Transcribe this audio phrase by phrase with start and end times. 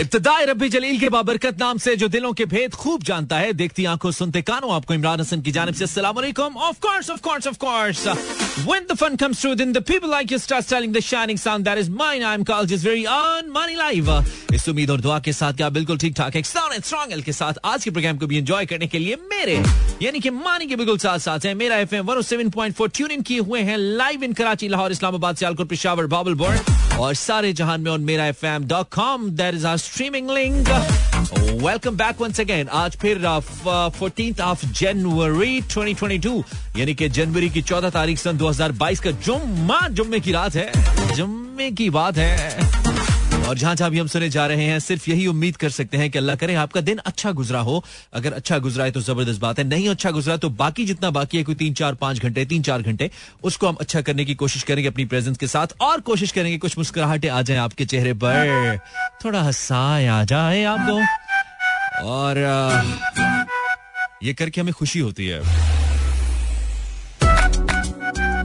[0.00, 3.84] इब्तदाई रब्बी जलील के बाबरकत नाम से जो दिलों के भेद खूब जानता है, देखती
[3.84, 7.46] आँखों सुनते कानों, आपको इमरान हसन की जानब से अस्सलाम वालेकुम। Of course of course
[7.46, 8.06] of course
[8.68, 11.68] when the fun comes through then the people like you start telling the shining sound.
[11.68, 14.10] That is mine I'm called just very on money live.
[14.54, 17.90] इस उम्मीद और दुआ के साथ क्या बिल्कुल ठीक ठाक एल के साथ आज के
[17.90, 19.54] प्रोग्राम को भी एंजॉय करने के लिए मेरे,
[20.02, 23.60] यानी कि मानी के बिल्कुल साथ साथ है। मेरा एफएम 107.4 ट्यून इन किए हुए
[23.60, 28.26] हैं लाइव इन कराची, लाहौर, इस्लामाबाद, सियालकोट, पेशावर, बाबलपुर और सारे जहान में on Mera
[28.26, 30.68] F M dot com that is our streaming link
[31.62, 33.18] welcome back once again आज फिर
[33.98, 36.42] फोर्टीन ऑफ़ जनवरी 2022
[36.78, 40.72] यानी कि जनवरी की चौदह तारीख सन 2022 का जुम्मा, जुम्मे की रात है।
[41.16, 42.79] जुम्मे की बात है।
[43.50, 46.10] और जहाँ जहाँ भी हम सुने जा रहे हैं, सिर्फ़ यही उम्मीद कर सकते हैं
[46.10, 47.82] कि अल्लाह करे, आपका दिन अच्छा गुजरा हो।
[48.14, 51.38] अगर अच्छा गुजरा है तो ज़बरदस्त बात है, नहीं अच्छा गुजरा तो बाकी जितना बाकी
[51.38, 53.10] है, कोई तीन, चार, पाँच घंटे, तीन, चार घंटे,
[53.42, 56.78] उसको हम अच्छा करने की कोशिश करेंगे अपनी प्रेजेंस के साथ और कोशिश करेंगे कुछ
[56.78, 58.78] मुस्कुराहटें आ जाए आपके चेहरे पर।
[59.24, 62.38] थोड़ा हंसाए आ जाए आपको। और
[64.24, 65.40] ये करके हमें खुशी होती है।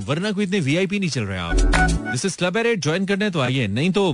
[0.06, 1.56] वरना कोई इतने वीआईपी नहीं चल रहे आप।
[2.12, 4.14] दिस इज़ क्लब ज्वाइन करने तो आइए, नहीं तो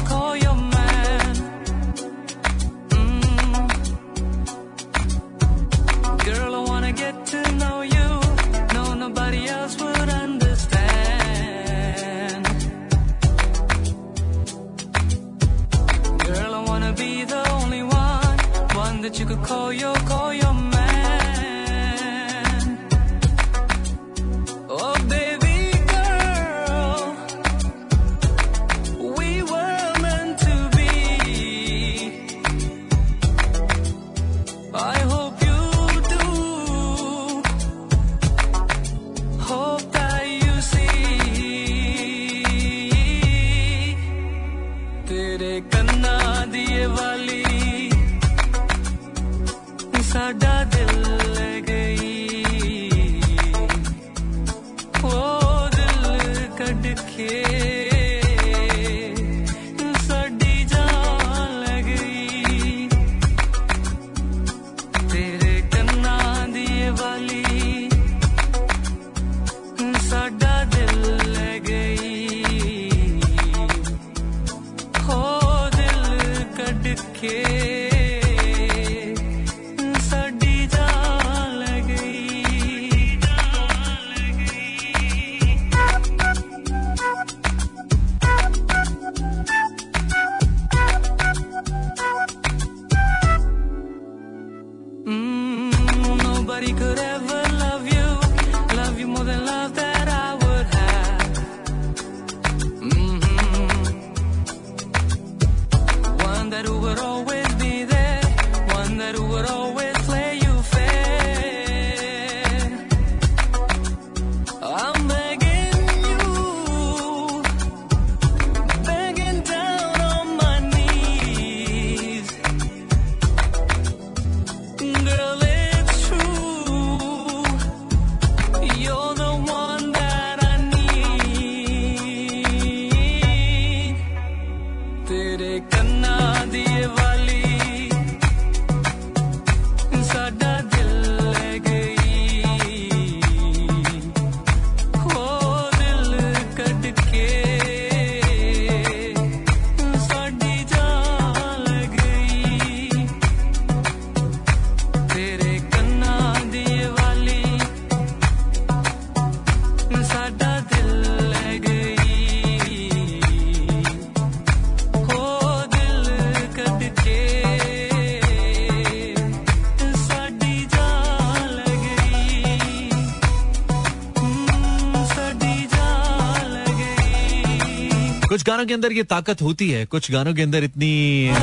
[178.61, 181.33] गानों के अंदर ये ताकत होती है, कुछ गानों के अंदर इतनी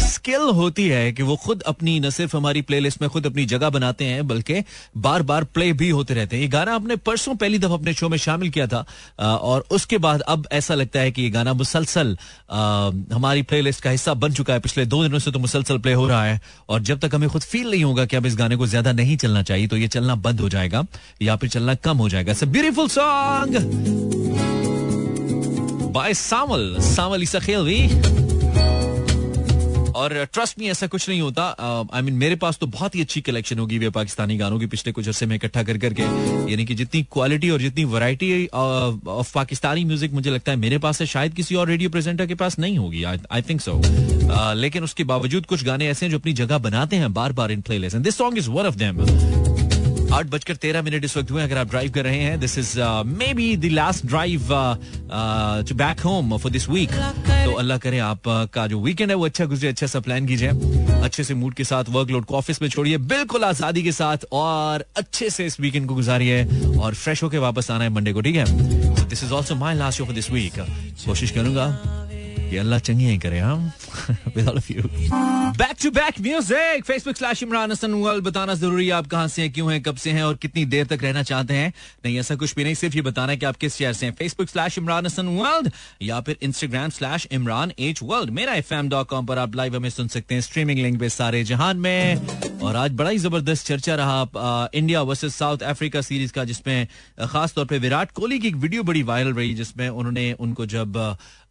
[0.00, 3.70] स्किल होती है कि वो खुद अपनी, न सिर्फ़ हमारी प्लेलिस्ट में खुद अपनी जगह
[3.70, 4.62] बनाते हैं, बल्कि
[4.96, 8.08] बार बार प्ले भी होते रहते हैं। ये गाना आपने परसों पहली दफ़ा अपने शो
[8.08, 8.84] में शामिल किया था
[9.18, 12.16] और उसके बाद अब ऐसा लगता है कि ये गाना मुसलसल
[13.12, 16.06] हमारी प्लेलिस्ट का हिस्सा बन चुका है। पिछले दो दिनों से तो मुसलसल प्ले हो
[16.08, 18.66] रहा है, और जब तक हमें खुद फील नहीं होगा कि अब इस गाने को
[18.66, 20.84] ज़्यादा नहीं चलना चाहिए तो ये चलना बंद हो जाएगा,
[21.22, 24.59] या फिर चलना कम हो जाएगा। ब्यूटीफुल सॉन्ग
[25.92, 27.38] बाय सामल सामल ईसा
[30.00, 31.44] और ट्रस्ट में ऐसा कुछ नहीं होता.
[31.94, 34.92] आई मीन मेरे पास तो बहुत ही अच्छी कलेक्शन होगी वे पाकिस्तानी गानों की पिछले
[34.92, 36.02] कुछ अर्से में इकट्ठा कर करके.
[36.50, 41.00] यानी कि जितनी क्वालिटी और जितनी वैरायटी ऑफ़ पाकिस्तानी म्यूज़िक मुझे लगता है मेरे पास
[41.00, 41.06] है.
[41.06, 43.04] शायद किसी और रेडियो प्रेजेंटर के पास नहीं होगी.
[43.04, 43.80] आई थिंक सो
[44.54, 47.60] लेकिन उसके बावजूद कुछ गाने ऐसे हैं जो अपनी जगह बनाते हैं बार बार इन
[47.60, 49.04] play this song is one of them
[50.12, 52.78] आठ बजकर तेरह मिनट इस वक्त हुए अगर आप ड्राइव कर रहे हैं this is
[53.34, 54.48] maybe the last drive
[55.68, 59.24] to back home for this week तो अल्लाह करे आप uh, जो वीकेंड है वो
[59.24, 60.48] अच्छा गुजरे अच्छा सा प्लान कीजिए।
[61.02, 64.84] अच्छे से मूड के साथ वर्कलोड को ऑफ़िस में छोड़िए बिल्कुल आज़ादी के साथ और
[64.96, 66.44] अच्छे से इस वीकेंड को गुजारिए
[66.76, 68.44] और फ्रेश होकर वापस आना है मंडे को ठीक है?
[69.08, 70.58] This is also my last show for this week
[71.06, 71.66] कोशिश करूँगा
[72.50, 73.70] कि अल्लाह चंगी ही करे हम
[74.36, 74.82] with all of you
[75.58, 79.42] back to back music Facebook slash Imran Hassan world बताना ज़रूरी है आप कहाँ से
[79.42, 81.72] हैं क्यों हैं, कब से हैं और कितनी देर तक रहना चाहते हैं।
[82.04, 84.12] नहीं, ऐसा कुछ भी नहीं, सिर्फ़ ये बताना है कि आप किस शहर से हैं।
[84.18, 85.70] Facebook slash Imran Hassan world
[86.02, 89.76] या फिर Instagram slash Imran H world Mera F M dot com पर आप लाइव
[89.76, 93.66] हमें सुन सकते हैं स्ट्रीमिंग लिंक पे सारे जहान में। और आज बड़ा ही ज़बरदस्त
[93.66, 96.86] चर्चा रहा India versus South Africa series का, जिसमें
[97.28, 100.98] खासतौर पर विराट कोहली की एक वीडियो बड़ी वायरल रही, जिसमें उन्होंने, उनको जब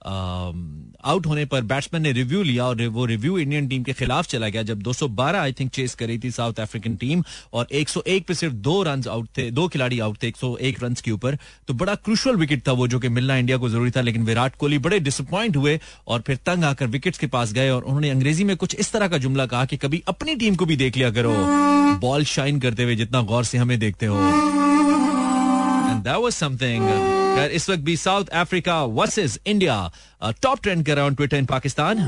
[0.05, 4.49] आउट होने पर बैट्समैन ने रिव्यू लिया और वो रिव्यू इंडियन टीम के खिलाफ चला
[4.49, 7.23] गया जब 212 आई थिंक चेस कर थी साउथ अफ्रीकन टीम
[7.53, 11.11] और 101 पे सिर्फ़ दो रन आउट थे, दो खिलाड़ी आउट थे 101 रन के
[11.11, 11.37] ऊपर।
[11.67, 14.55] तो बड़ा क्रूशल विकेट था वो जो कि मिलना इंडिया को ज़रूरी था, लेकिन विराट
[14.55, 18.43] कोहली बड़े डिसअपॉइंट हुए और फिर तंग आकर विकेट्स के पास गए और उन्होंने अंग्रेज़ी
[18.43, 21.11] में कुछ इस तरह का जुमला कहा कि कभी अपनी टीम को भी देख लिया
[21.11, 21.33] करो।
[21.99, 24.15] बॉल शाइन करते हुए जितना गौर से हमें देखते हो।
[26.08, 26.88] that was something.
[27.34, 29.76] खैर इस वक्त भी South Africa versus India
[30.42, 32.02] top trend कर रहा हूं Twitter in Pakistan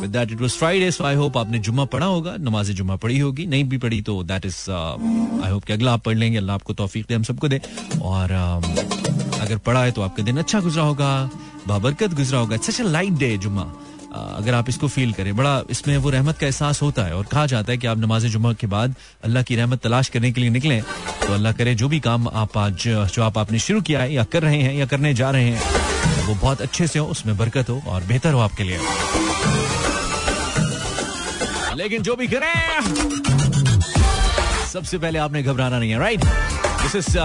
[0.00, 3.18] with that it was Friday so I hope आपने जुम्मा पढ़ा होगा नमाज जुम्मा पढ़ी
[3.18, 6.54] होगी नहीं भी पढ़ी तो दैट इज आई होप कि अगला आप पढ़ लेंगे अल्लाह
[6.54, 7.60] आपको तौफीक दे हम सबको दे
[8.02, 11.10] और uh, अगर पढ़ा है तो आपका दिन अच्छा गुजरा होगा
[11.68, 13.64] बाबरकत गुजरा होगा सच लाइट डे जुम्मा
[14.15, 17.45] अगर आप इसको फील करें। बड़ा इसमें वो रहमत का एहसास होता है और कहा
[17.45, 18.95] जाता है कि आप नमाज़ जुम्मा के बाद
[19.25, 20.81] अल्लाह की रहमत तलाश करने के लिए निकलें
[21.21, 24.23] तो अल्लाह करे जो भी काम आप आज, जो आप आपने शुरू किया है या
[24.23, 25.61] कर रहे हैं या करने जा रहे हैं,
[26.27, 28.79] वो बहुत अच्छे से हो, उसमें बरकत हो और बेहतर हो आपके लिए।
[31.75, 32.53] लेकिन जो भी करें,
[34.73, 37.17] सबसे पहले आपने घबराना नहीं है राइट दिस इज़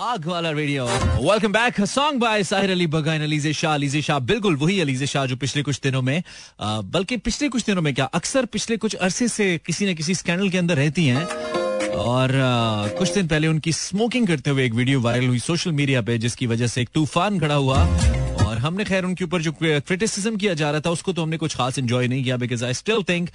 [0.00, 4.56] आग वाला radio welcome back song by Sahir Ali बगाइन Alizeh Shah Alizeh Shah बिल्कुल
[4.56, 6.22] वही अलीजे शाह जो पिछले कुछ दिनों में
[6.94, 10.48] बल्कि पिछले कुछ दिनों में क्या अक्सर पिछले कुछ अरसे से किसी न किसी स्कैंडल
[10.50, 15.00] के अंदर रहती हैं और आ, कुछ दिन पहले उनकी स्मोकिंग करते हुए एक वीडियो
[15.00, 17.84] वायरल हुई सोशल मीडिया पे जिसकी वजह से एक तूफ़ान खड़ा हुआ
[18.46, 21.56] और हमने खैर उनके ऊपर जो क्रिटिसिज्म किया जा रहा था उसको तो हमने कुछ
[21.56, 23.28] खास एंजॉय नहीं किया बिकॉज़ आई स्टिल थिंक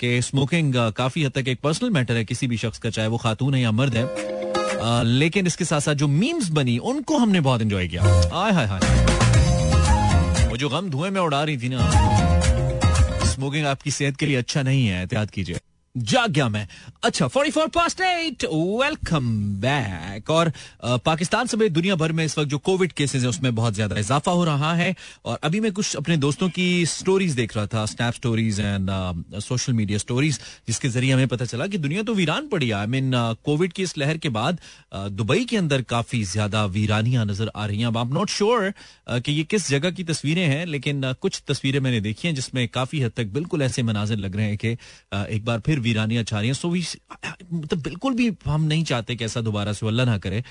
[0.00, 3.18] कि स्मोकिंग काफ़ी हद तक एक पर्सनल मैटर है किसी भी शख्स का चाहे वो
[3.24, 4.51] खातून है या मर्द है।
[5.04, 8.02] लेकिन इसके साथ साथ जो मीम्स बनी, उनको हमने बहुत इंजॉय किया।
[8.34, 8.80] आय हाय हाय।
[10.48, 11.90] वो जो गम धुएँ में उड़ा रही थी ना
[13.24, 15.60] स्मोकिंग आपकी सेहत के लिए अच्छा नहीं है एहतियात कीजिए।
[15.96, 16.66] जाग गया मैं।
[17.04, 19.24] अच्छा forty four eight welcome
[19.60, 20.50] back और
[20.84, 23.98] आ, पाकिस्तान समेत दुनिया भर में इस वक्त जो कोविड केसेस है उसमें बहुत ज़्यादा
[24.00, 24.94] इजाफा हो रहा है।
[25.24, 28.90] और अभी मैं कुछ अपने दोस्तों की स्टोरीज देख रहा था snap stories and
[29.40, 33.12] social media stories जिसके ज़रिए हमें पता चला कि दुनिया तो वीरान पड़ी आई मीन
[33.44, 34.58] कोविड की इस लहर के बाद
[34.94, 38.72] दुबई के अंदर काफ़ी ज़्यादा वीरानियाँ नज़र आ रही हैं। अब आप नॉट श्योर
[39.10, 42.66] कि ये किस जगह की तस्वीरें हैं लेकिन आ, कुछ तस्वीरें मैंने देखी हैं जिसमें
[42.70, 44.76] काफ़ी हद तक बिल्कुल ऐसे मनाजिर लग रहे हैं कि
[45.34, 46.84] एक बार फिर वीरानियाँ छा रही हैं। सो वी
[47.52, 50.42] मतलब बिल्कुल भी हम नहीं चाहते कि ऐसा दोबारा से अल्लाह ना करे।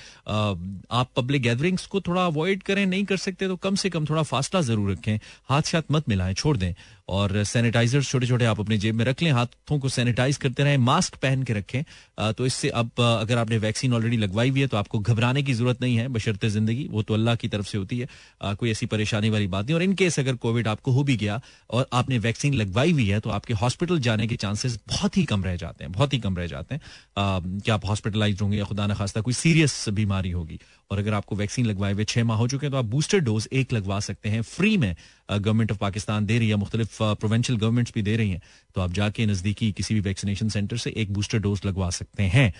[0.92, 4.22] आप पब्लिक गैदरिंग्स को थोड़ा अवॉइड करें, नहीं कर सकते तो कम से कम थोड़ा
[4.24, 6.74] फासला ज़रूर रखें। हाथ शात मत मिलाएँ, छोड़ दें।
[7.08, 10.76] और सैनिटाइजर छोटे छोटे आप अपने जेब में रख लें, हाथों को सैनिटाइज करते रहें
[10.80, 14.76] मास्क पहन के रखें। तो इससे अब अगर आपने वैक्सीन ऑलरेडी लगवाई हुई है तो
[14.76, 17.98] आपको घबराने की ज़रूरत नहीं है, बशर्ते ज़िंदगी, वो तो अल्लाह की तरफ़ से होती
[17.98, 21.40] है। कोई ऐसी परेशानी वाली बात नहीं। और इनकेस अगर कोविड आपको हो भी गया
[21.70, 25.44] और आपने वैक्सीन लगवाई हुई है तो आपके हॉस्पिटल जाने के चांसेस बहुत ही कम
[25.44, 26.80] रह जाते हैं, बहुत ही कम रह जाते हैं।
[27.18, 30.58] कि आप हॉस्पिटलाइज होंगे या खुदा न खास्ता कोई सीरियस बीमारी होगी।
[30.92, 33.48] और अगर आपको वैक्सीन लगवाए हुए छह माह हो चुके हैं तो आप बूस्टर डोज
[33.54, 34.94] एक लगवा सकते हैं। फ्री में
[35.32, 38.40] गवर्नमेंट ऑफ़ पाकिस्तान दे रही है, मुख्तलिफ़ प्रोवेंशियल गवर्नमेंट्स भी दे रही हैं।
[38.74, 42.52] तो आप जाके नजदीकी किसी भी वैक्सीनेशन सेंटर से एक बूस्टर डोज लगवा सकते हैं।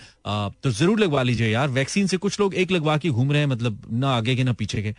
[0.62, 3.48] तो ज़रूर लगवा लीजिए यार। वैक्सीन से कुछ लोग एक लगवा के घूम रहे हैं
[3.48, 4.94] मतलब ना आगे के, ना पीछे के।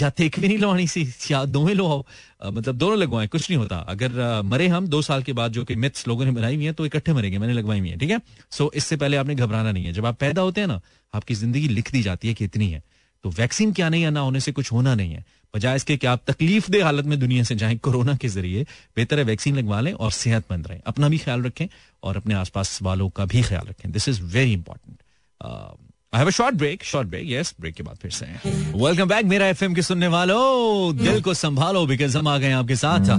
[0.00, 2.04] या एक भी नहीं लगवानी सी, या दोनों लो आओ
[2.52, 5.74] मतलब दोनों लगवाए, कुछ नहीं होता। अगर मरे हम दो साल के बाद, जो कि
[5.76, 8.20] मिथ्स लोगों ने बनाई हुई है तो इकट्ठे मरेंगे। मैंने लगवाई हुई है, ठीक है?
[8.50, 10.80] सो इससे पहले आपने घबराना नहीं है। जब आप पैदा होते हैं ना
[11.14, 12.82] आपकी ज़िंदगी लिख दी जाती है कि इतनी है।
[13.24, 15.24] तो वैक्सीन क्या नहीं ना होने से कुछ होना नहीं है।
[15.54, 18.62] बजाय इसके कि आप तकलीफ़ दे हालत में दुनिया से जाएँ, कोरोना के ज़रिए
[18.96, 21.66] बेहतर है वैक्सीन लगवा लें और सेहतमंद रहें। अपना भी ख्याल रखें
[22.02, 25.02] और अपने आसपास वालों का भी ख्याल रखें। This is very important
[26.12, 28.26] I have a short break short break yes break के बाद फिर से
[28.76, 32.76] वेलकम बैक मेरा एफएम के सुनने वालों। दिल को संभालो बिकॉज़ हम आ गए आपके
[32.76, 33.10] साथ।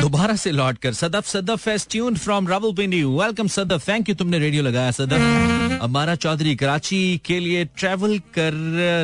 [0.00, 3.88] दोबारा से लौट कर Sadaf Sadaf is tune from Rawalpindi welcome Sadaf.
[3.88, 8.52] Thank you तुमने रेडियो लगाया, सदफ। हमारा चौधरी, कराची के लिए ट्रेवल कर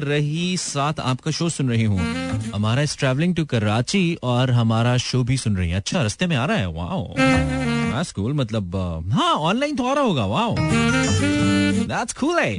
[0.07, 2.01] रही साथ आपका शो सुन रही हूँ।
[2.55, 6.37] हमारा इस ट्रेवलिंग टू कराची और हमारा शो भी सुन रही है। अच्छा रस्ते में
[6.37, 7.15] आ रहा है वाओ
[8.03, 8.77] स्कूल मतलब
[9.13, 10.55] हाँ ऑनलाइन तो आ रहा होगा wow
[11.91, 12.59] That's cool, eh?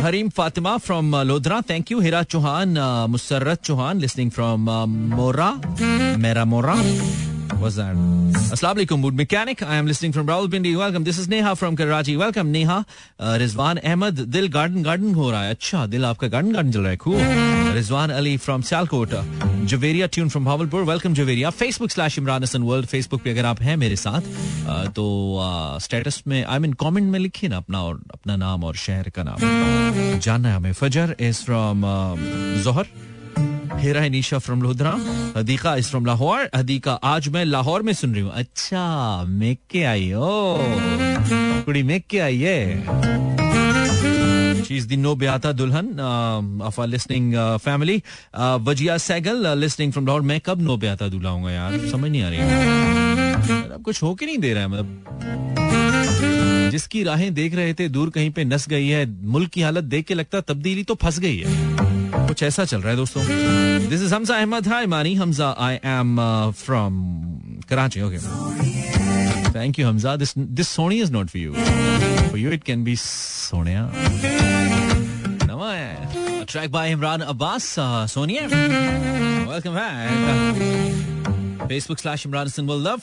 [0.00, 1.64] Harim Fatima from uh, Lodra.
[1.66, 1.98] Thank you.
[1.98, 4.86] Hira Chauhan, uh, Musarrat Chauhan, listening from uh,
[7.54, 7.96] What's that?
[8.54, 9.62] Assalamu alaikum, Mood Mechanic.
[9.62, 10.76] I am listening from Rawalpindi.
[10.76, 11.04] Welcome.
[11.04, 12.16] This is Neha from Karachi.
[12.16, 12.84] Welcome, Neha.
[13.18, 14.30] Uh, Rizwan Ahmed.
[14.30, 17.20] Dil garden garden हो रहा है अच्छा दिल आपका garden garden चल रहा है cool.
[17.76, 19.14] Rizwan Ali from Sialkot.
[19.72, 20.84] Javeria tune from Bhavalpur.
[20.86, 21.52] Welcome Javeria.
[21.62, 22.90] Facebook slash Imran Hassan World.
[22.94, 25.08] Facebook पे अगर आप हैं मेरे साथ uh, तो
[25.82, 29.08] स्टेटस uh, में आई मीन कमेंट में लिखिए ना अपना और अपना नाम और शहर
[29.18, 31.82] का नाम जानना है हमें फजर इज़ फ्रॉम
[32.62, 32.86] जोहर
[33.74, 34.92] हेरा है Nisha from Lodhran
[35.36, 39.82] Hadika is from Lahore Hadika आज मैं लाहौर में सुन रही हूँ। अच्छा मेक के
[39.84, 40.56] आई ओ
[41.64, 43.14] कुड़ी मेक के आई है।
[44.66, 48.02] She's the no beata dulhan uh, of our listening uh, family.
[48.34, 50.22] Uh, Vajia uh, listening from Lahore.
[50.22, 51.78] मैं कब no beata दूल्हा हूँ यार?
[51.90, 52.40] समझ नहीं आ रही।
[53.74, 54.86] अब कुछ हो के नहीं दे रहा है मतलब।
[56.70, 60.06] जिसकी राहें देख रहे थे दूर कहीं पे नस गई है मुल्क की हालत देख
[60.06, 61.95] के लगता तब्दीली तो फंस गई है।
[62.26, 63.22] कुछ ऐसा चल रहा है दोस्तों।
[63.88, 66.16] This is Hamza Ahmed hi Mani Hamza I am
[66.64, 66.92] from
[67.68, 68.18] Karachi okay
[69.54, 72.96] thank you Hamza this this Soni is not for you for you it can be
[73.00, 73.90] Sonia
[76.48, 77.74] track by Imran Abbas
[78.12, 81.15] Sonia welcome back
[81.68, 83.00] Facebook slash Imran symbol love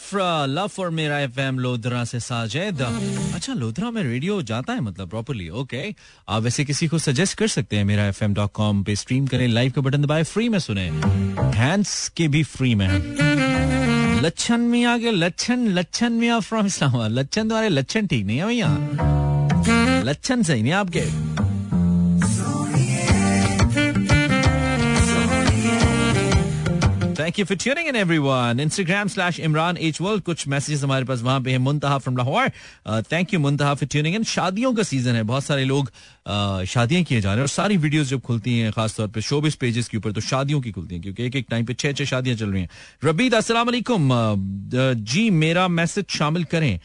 [0.50, 5.50] love for Mera FM Lodhran से साजिद अच्छा लोधरा में radio जाता है मतलब properly
[5.62, 5.84] okay
[6.30, 9.82] आप वैसे किसी को सजेस्ट कर सकते हैं मेरा कॉम पे स्ट्रीम करें लाइव का
[9.82, 10.90] बटन दबाए फ्री में सुने।
[11.58, 12.88] हैंड्स के भी फ्री में
[14.24, 20.02] लच्छन मियाँ के लच्छन लच्छन मियाँ फ्रॉम इस्लामाबाद लच्छन तुम्हारे लच्छन ठीक नहीं है भैया।
[20.06, 21.43] लच्छन सही नहीं आपके।
[27.20, 31.22] Thank you for tuning in everyone Instagram slash Imran H world कुछ मैसेजेस हमारे पास
[31.22, 32.50] वहाँ पे है। Muntaha from Lahore
[33.12, 37.04] thank you Muntaha for tuning in शादियों का सीज़न है। बहुत सारे लोग uh, शादियाँ
[37.04, 39.98] किए जा रहे हैं और सारी वीडियोस जब खुलती हैं खासतौर पे शोबिस पेजेस के
[39.98, 42.52] ऊपर तो शादियों की खुलती हैं क्योंकि एक एक टाइम पे छह छह शादियाँ चल
[42.52, 42.70] रही हैं।
[43.04, 44.10] रबीद अस्सलाम वालेकुम।
[45.06, 46.80] जी मेरा मैसेज शामिल करें।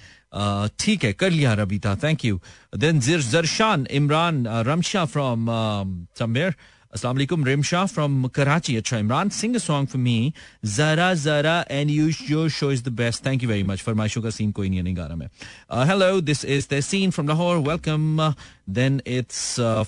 [0.78, 1.94] ठीक है कर लिया Rabita.
[2.02, 2.40] Thank you
[2.76, 5.46] then Zarshan Imran Ramsha from
[6.18, 6.54] somewhere
[6.92, 10.32] अस्सलाम वालेकुम रिमशा फ्रॉम कराची अच्छा Imran sing a song for me
[10.66, 14.30] जरा जरा and you your show is the best thank you very much फरमाइशों का
[14.30, 18.32] सीन कोई नहीं नहीं गा रहा मैं hello this is the scene from Lahore welcome
[18.78, 19.42] then it's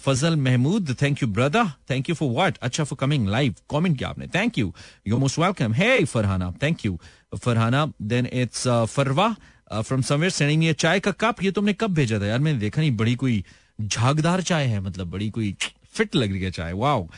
[0.04, 4.08] Fazal Mahmood thank you brother thank you for what अच्छा for coming live comment किया
[4.08, 4.72] आपने thank you
[5.06, 6.98] you most welcome hey Farhana thank you
[7.36, 9.34] Farhana then it's Farwa
[9.72, 12.80] from somewhere sending me चाय का cup ये तुमने कब भेजा था यार मैंने देखा
[12.80, 13.42] नहीं बड़ी कोई
[13.80, 15.54] झागदार चाय है मतलब बड़ी कोई
[15.92, 17.08] फिट लग रही है चाय। वाओ।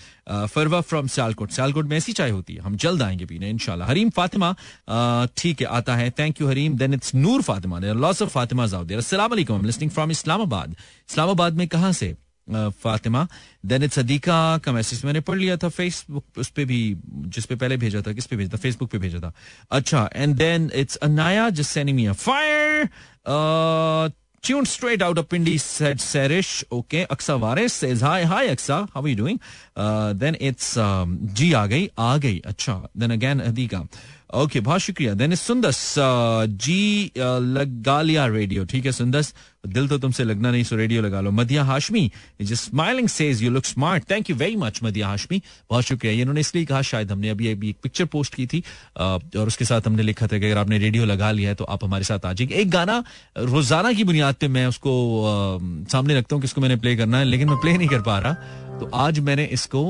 [0.47, 4.11] फरवा फ्रॉम सियालकोट। सियालकोट में ऐसी चाय होती है। हम जल्द आएँगे पीने इनशाला हरीम
[4.11, 4.53] फातिमा
[5.37, 6.77] ठीक है, आता है। Thank you Harim.
[6.79, 7.79] Then it's Noor Fatima.
[7.79, 10.77] Loss of Fatima जाउद अस्सलाम वालेकुम लिसनिंग फ्रॉम इस्लामाबाद
[11.11, 12.15] इस्लामाबाद में कहाँ से
[12.49, 13.27] फातिमा?
[13.67, 17.55] देन इट्स सदीका का मैसेज मैंने पढ़ लिया था। फेसबुक उस पे भी, जिस पे
[17.57, 18.59] पहले भेजा था। किस पे भेजा था?
[18.59, 19.33] फेसबुक पे भेजा था।
[19.71, 22.89] अच्छा and then it's Anaya just sending fire
[24.43, 26.65] tuned straight out of Pindi said Serish.
[26.71, 28.25] Okay, Aksa says hi.
[28.25, 29.41] Hi Aksa, how are you doing?
[29.77, 32.43] Uh, then it's um, gayi, aa gayi.
[32.43, 32.89] Acha.
[32.95, 33.89] Then again Adika.
[34.33, 39.33] Okay बहुत शुक्रिया। Then Sundas जी लगा लिया radio ठीक है सुंदस
[39.67, 42.11] दिल तो तुमसे लगना नहीं सो रेडियो लगा लो। Madiha Hashmi
[42.43, 45.41] smiling says you look smart thank you very much Madiha Hashmi.
[45.71, 48.63] बहुत शुक्रिया। इन्होंने इसलिए कहा, शायद हमने अभी अभी एक पिक्चर पोस्ट की थी
[48.99, 51.85] और उसके साथ हमने लिखा था कि अगर आपने रेडियो लगा लिया है तो आप
[51.85, 53.03] हमारे साथ आ जाइए एक गाना,
[53.39, 54.93] रोज़ाना की बुनियाद पे मैं उसको
[55.93, 58.19] सामने रखता हूँ कि किसको मैंने प्ले करना है, लेकिन मैं प्ले नहीं कर पा
[58.19, 58.33] रहा।
[58.79, 59.83] तो आज मैंने इसको,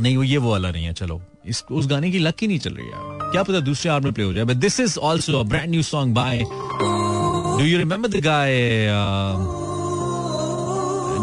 [0.00, 2.58] नहीं, वो, ये वो वाला नहीं है, चलो। इस, उस गाने की लक ही नहीं
[2.58, 5.42] चल रही है। क्या पता दूसरे आर में प्ले हो जाए but this is also
[5.44, 8.52] brand new song by do you remember the guy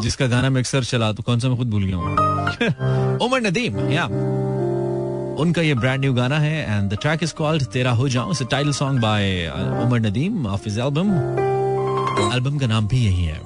[0.02, 3.18] जिसका गाना में अक्सर चला तो कौन सा मैं खुद भूल गया हूँ?
[3.26, 4.06] उमर नदीम या
[5.42, 8.44] उनका ये ब्रांड न्यू गाना है and the track is called Tera Ho Jaun it's
[8.52, 9.48] title song by
[9.84, 11.12] Umar Nadeem off his album
[12.34, 13.40] album का नाम भी यही है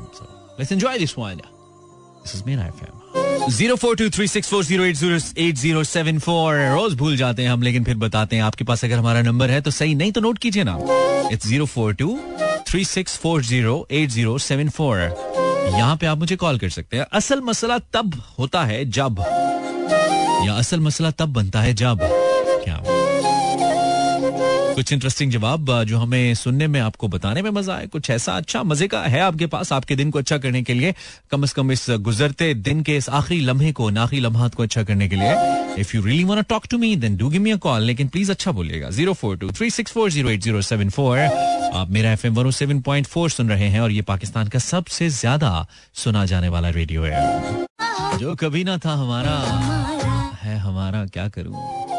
[0.59, 3.04] let's enjoy this one this is Mera FM
[3.36, 6.56] zero four two three six four zero eight zero eight zero seven four.
[6.72, 9.62] रोज भूल जाते हैं हम, लेकिन फिर बताते हैं, आपके पास अगर हमारा नंबर है
[9.62, 10.77] तो सही नहीं तो नोट कीजिए ना।
[11.32, 12.18] It's zero four two
[12.68, 15.00] three six four zero eight zero seven four.
[15.70, 19.20] यहाँ पे आप मुझे कॉल कर सकते हैं। असल मसला तब होता है जब,
[20.46, 22.08] या असल मसला तब बनता है जब।
[24.75, 28.63] कुछ इंटरेस्टिंग जवाब जो हमें सुनने में आपको बताने में मज़ा आए। कुछ ऐसा अच्छा
[28.63, 30.94] मज़े का है आपके पास, आपके दिन को अच्छा करने के लिए।
[31.32, 34.84] कम अज कम इस गुजरते दिन के इस आखिरी लम्हे को, नाखी लम्हात को अच्छा
[34.84, 35.32] करने के लिए।
[35.82, 38.32] If you really want talk to me then do give me a call लेकिन प्लीज़
[38.32, 42.12] अच्छा बोलिएगा। Zero four two three six four zero eight zero seven four आप Mera
[42.12, 45.65] F M one seven point four सुन रहे हैं और ये पाकिस्तान का सबसे ज़्यादा
[46.03, 49.36] सुना जाने वाला रेडियो है। जो कभी ना था हमारा,
[50.41, 51.95] है हमारा, क्या करूँ?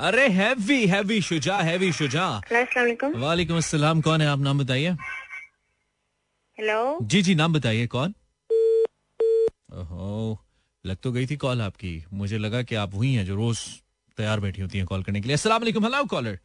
[0.00, 2.26] अरे heavy heavy Shuja heavy Shuja.
[3.16, 4.38] वालेकुम अस्सलाम कौन है आप?
[4.38, 4.90] नाम बताइए।
[6.58, 8.14] हेलो। जी जी नाम बताइए कौन?
[9.72, 10.38] ओहो
[10.84, 13.58] लग तो गई थी कॉल आपकी। मुझे लगा कि आप वही हैं जो रोज
[14.16, 16.38] तैयार बैठी होती हैं कॉल करने के लिए। अस्सलाम वालेकुम hello caller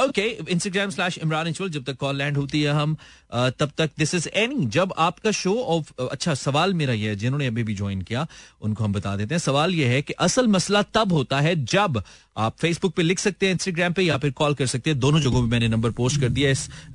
[0.00, 2.96] okay Instagram slash Imran इंचवल जब तक कॉल लैंड होती है हम
[3.32, 7.46] तब तक दिस इज़ एनी जब आपका शो ऑफ़ अच्छा सवाल मेरा यह है, जिन्होंने
[7.46, 8.26] अभी भी ज्वाइन किया,
[8.62, 12.02] उनको हम बता देते हैं। सवाल यह है कि असल मसला तब होता है जब
[12.36, 15.20] आप फेसबुक पे लिख सकते हैं इंस्टाग्राम पे, या फिर कॉल कर सकते हैं। दोनों
[15.20, 16.52] जगहों पे मैंने नंबर पोस्ट कर दिया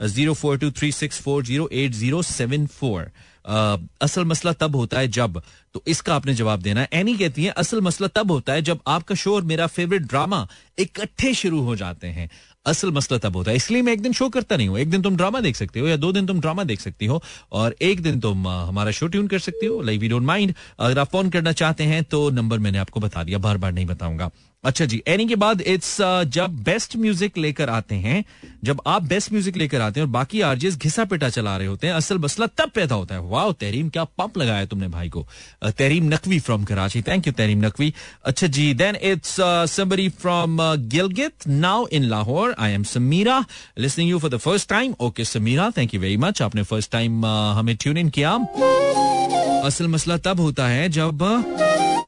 [0.07, 3.11] zero four two three six four zero eight zero seven four
[3.45, 5.41] असल मसला तब होता है जब
[5.75, 8.79] तो इसका आपने जवाब देना है। एनी कहती है, असल मसला तब होता है जब
[8.87, 10.47] आपका शो और मेरा फेवरेट ड्रामा
[10.79, 12.29] इकट्ठे शुरू हो जाते हैं।
[12.65, 15.01] असल मसला तब होता है। इसलिए मैं एक दिन शो करता नहीं हूँ। एक दिन
[15.01, 17.21] तुम ड्रामा देख सकते हो या दो दिन तुम ड्रामा देख सकती हो
[17.51, 20.99] और एक दिन तुम हमारा शो ट्यून कर सकती हो। लाइक वी डोंट माइंड अगर
[20.99, 24.29] आप फ़ोन करना चाहते हैं तो नंबर मैंने आपको बता दिया। बार बार नहीं बताऊँगा।
[24.63, 28.23] अच्छा जी एनी के बाद इट्स uh, जब बेस्ट म्यूज़िक लेकर आते हैं
[28.63, 31.87] जब आप बेस्ट म्यूज़िक लेकर आते हैं और बाकी आरजेस घिसा पिटा चला रहे होते
[31.87, 35.25] हैं असल मसला तब पैदा होता है। वाह तहरीम क्या पंप लगाया तुमने भाई को।
[35.63, 37.93] Tehreem Naqvi from Karachi thank you Tehreem Naqvi.
[38.25, 39.35] अच्छा जी then it's
[39.71, 40.57] somebody from
[40.93, 43.43] Gilgit now in Lahore I am Sameera
[43.79, 47.21] listening you for the first time okay Sameera thank you very much आपने first time
[47.21, 48.37] uh, हमें tune in किया।
[49.65, 51.23] असल मसला तब होता है जब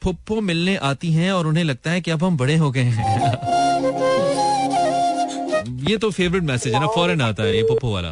[0.04, 3.32] फुप्पो मिलने आती हैं और उन्हें लगता है कि अब हम बड़े हो गए हैं।
[5.90, 8.12] ये तो फेवरेट मैसेज है ना फॉरन आता है ये पुप्पो वाला।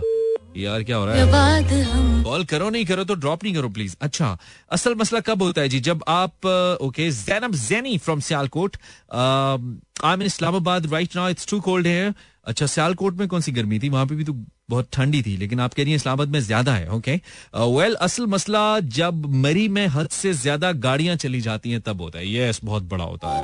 [0.57, 2.23] यार, क्या हो रहा है?
[2.23, 4.37] कॉल करो, नहीं करो तो ड्रॉप नहीं करो प्लीज़ अच्छा
[4.71, 5.79] असल मसला कब होता है जी?
[5.79, 6.45] जब आप
[6.81, 8.77] okay Zainab Zaini from Sialkot
[9.13, 12.13] I mean Islamabad right now it's too cold है
[12.45, 13.89] अच्छा सियालकोट में कौन सी गर्मी थी?
[13.89, 14.33] वहाँ पे भी तो
[14.69, 17.19] बहुत ठंडी थी, लेकिन आप कह रही हैं इस्लामाबाद में ज़्यादा है ओके
[17.55, 22.19] वेल असल मसला, जब मरी में हद से ज़्यादा गाड़ियाँ चली जाती हैं, तब होता
[22.19, 23.41] है। यस, बहुत बड़ा होता है।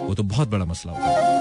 [0.00, 1.38] वो तो बहुत बड़ा मसला होता है।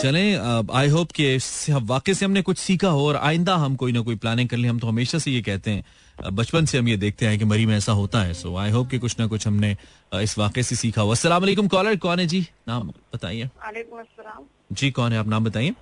[0.00, 1.36] चलें आई होप कि
[1.70, 4.68] वाकई से हमने कुछ सीखा हो और आइंदा हम कोई ना कोई प्लानिंग कर ले।
[4.68, 7.66] हम तो हमेशा से ये कहते हैं बचपन से हम ये देखते हैं कि मरी
[7.66, 9.76] में ऐसा होता है। सो आई होप कि कुछ ना कुछ हमने
[10.14, 12.46] इस वाकई से सीखा हो। वालेकुम कॉलर कौन है जी?
[12.68, 13.48] नाम बताइए।
[14.72, 15.18] जी कौन है?
[15.18, 15.74] आप नाम बताइए।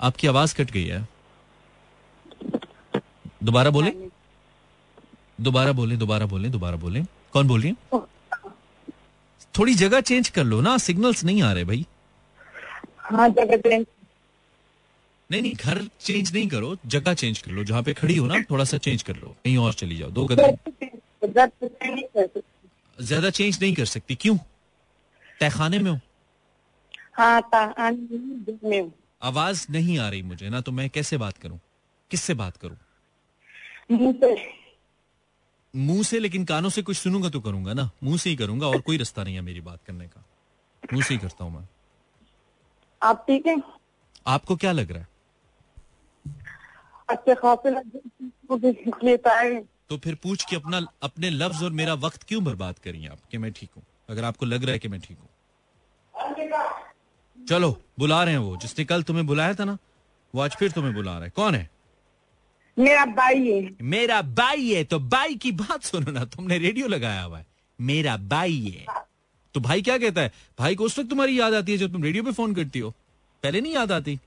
[0.00, 1.06] आपकी आवाज़ कट गई है।
[3.42, 3.90] दोबारा बोले?
[5.40, 8.00] दोबारा बोले दोबारा बोले दोबारा बोले। कौन बोल रही है
[9.54, 11.84] थोड़ी जगह चेंज कर लो ना सिग्नल्स नहीं आ रहे भाई।
[12.98, 13.86] हाँ जगह चेंज
[15.30, 18.42] नहीं नहीं घर चेंज नहीं करो जगह चेंज कर लो। जहाँ पे खड़ी हो ना
[18.50, 20.56] थोड़ा सा चेंज कर लो। कहीं और चली जाओ दो कदम।
[22.98, 24.36] ज़्यादा चेंज नहीं कर सकती क्यों?
[25.40, 25.98] तहखाने में हो।
[27.12, 27.42] हाँ
[29.22, 31.60] आवाज़ नहीं आ रही मुझे ना तो मैं कैसे बात करूँ?
[32.10, 32.76] किससे बात करूँ?
[35.76, 37.90] मुँह से। लेकिन कानों से कुछ सुनूँगा तो करूँगा ना?
[38.02, 40.24] मुँह से ही करूँगा और कोई रास्ता नहीं है मेरी बात करने का।
[40.92, 41.68] मुँह से ही करता हूँ मैं।
[43.02, 43.62] आप ठीक है?
[44.26, 45.08] आपको क्या लग रहा है?
[47.08, 53.08] अच्छे खासे तो फिर पूछ के अपना अपने लफ्ज और मेरा वक्त क्यों बर्बाद करिए
[53.08, 53.82] आप कि मैं ठीक हूँ?
[54.08, 55.28] अगर आपको लग रहा है कि मैं ठीक हूँ।
[57.48, 59.78] चलो बुला रहे हैं वो। जिसने कल तुम्हें बुलाया था ना
[60.34, 61.70] वो आज फिर तुम्हें बुला रहा है। कौन है?
[62.78, 64.84] मेरा भाई है। मेरा भाई है?
[64.84, 67.46] तो भाई की बात सुनो ना तुमने रेडियो लगाया हुआ है।
[67.80, 68.86] मेरा भाई है।
[69.54, 70.32] तो भाई क्या कहता है?
[70.58, 72.90] भाई को उस वक्त तुम्हारी याद आती है जब तुम रेडियो पे फ़ोन करती हो।
[73.42, 74.20] पहले नहीं याद आती?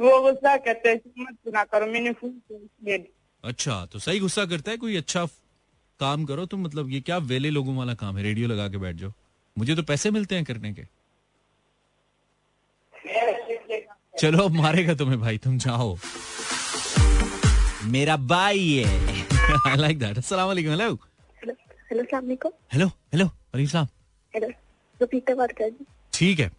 [0.00, 3.04] वो गुस्सा करते हैं मत सुना करो मैंने फ़ोन
[3.44, 4.76] अच्छा तो सही गुस्सा करता है?
[4.76, 5.26] कोई अच्छा
[6.00, 8.22] काम करो तुम मतलब ये क्या वेले लोगों वाला काम है?
[8.22, 9.12] रेडियो लगा के बैठ जाओ।
[9.56, 10.84] मुझे तो पैसे मिलते हैं करने के।
[14.18, 15.96] चलो अब मारेगा तुम्हें भाई तुम जाओ।
[17.86, 18.84] मेरा भाई है।
[19.66, 20.92] आई लाइक दैट अस्सलाम वालेकुम हेलो
[21.90, 22.30] हेलो सलाम
[22.72, 23.86] हेलो हेलो वालेकुम
[24.34, 24.48] हेलो
[25.36, 25.70] बात कर
[26.12, 26.50] ठीक है।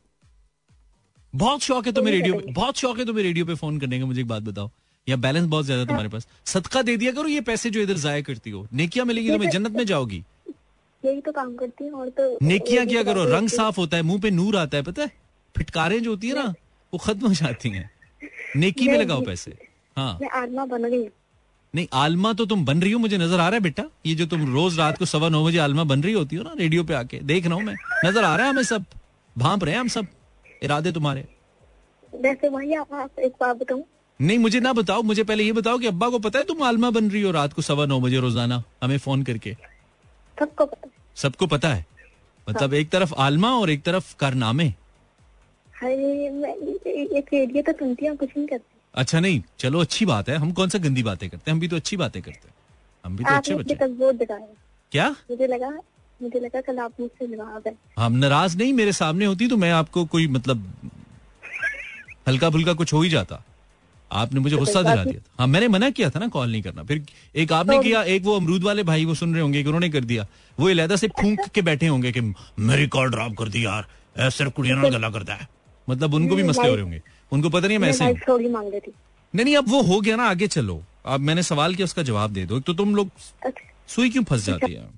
[1.33, 4.05] बहुत शौक है तुम्हें रेडियो पे बहुत शौक है तुम्हें रेडियो पे फ़ोन करने का
[4.05, 4.69] मुझे एक बात बताओ।
[5.07, 8.21] या बैलेंस बहुत ज़्यादा तुम्हारे पास। सदका दे दिया करो ये पैसे जो इधर जाया
[8.21, 10.23] करती हो। नेकिया मिलेगी तुम्हें जन्नत में जाओगी
[11.03, 13.23] यही तो काम करती है और तो नेकिया क्या करो?
[13.25, 15.11] रंग साफ़ होता है मुँह पे नूर आता है पता है?
[15.55, 16.53] फिटकारें जो होती है ना
[16.93, 17.89] वो खत्म हो जाती हैं।
[18.55, 19.51] नेकी में लगाओ पैसे।
[19.97, 21.09] हाँ। मैं आलमा बन गई हूँ।
[21.73, 24.25] नहीं आलमा तो तुम बन रही हो मुझे नज़र आ रहा है बेटा। ये जो
[24.25, 26.93] तुम रोज रात को सवा नौ बजे आलमा बन रही होती हो ना रेडियो पे
[26.93, 28.85] आके देख रहा हूँ मैं। नज़र आ रहा है हमें सब।
[29.35, 30.07] भाप रहे हैं हम सब।
[30.63, 31.25] इरादे तुम्हारे।
[32.13, 33.83] वैसे आप आप एक बात बताऊँ।
[34.19, 36.89] नहीं मुझे ना बताओ मुझे पहले ये बताओ कि अब्बा को पता है तुम आलमा
[36.89, 39.55] बन रही हो रात को सवा नौ बजे रोज़ाना हमें फ़ोन करके?
[40.41, 41.85] सबको पता है। सबको पता है?
[42.49, 44.73] मतलब एक तरफ़ आलमा और एक तरफ़ कारनामे।
[45.83, 50.69] रेडियो तो सुनती हूँ कुछ नहीं करती। अच्छा नहीं चलो अच्छी बात है। हम कौन
[50.69, 51.55] सा गंदी बातें करते हैं?
[51.55, 52.55] हम भी तो अच्छी बातें करते हैं।
[53.05, 53.75] हम भी तो अच्छे बच्चे
[54.91, 55.09] क्या?
[55.09, 55.69] मुझे लगा
[56.21, 59.71] मुझे लगा कल आप मुझसे नाराज़ है। हम नाराज़ नहीं मेरे सामने होती तो मैं
[59.71, 60.73] आपको कोई मतलब
[62.27, 63.43] हल्का फुल्का कुछ हो ही जाता।
[64.11, 67.05] आपने मुझे गुस्सा दिला दिया हाँ मैंने मना किया था ना कॉल नहीं करना। फिर
[67.35, 70.03] एक आपने किया एक वो अमरूद वाले भाई वो सुन रहे होंगे कि उन्होंने कर
[70.03, 73.87] दिया। वो अलहदा से फूंक के बैठे होंगे कि मेरी कॉल ड्रॉप कर दी यार।
[74.19, 75.47] ऐसे कुड़िया ना गला करता है।
[75.87, 78.13] मतलब उनको भी मसले हो रहे होंगे। उनको पता नहीं मैं ऐसे हैं।
[79.33, 82.31] नहीं नहीं अब वो हो गया ना आगे चलो। अब मैंने सवाल किया उसका जवाब
[82.31, 83.09] दे दो। तो तुम लोग
[83.45, 84.89] अच्छा। सुई क्यों फंस जाती है?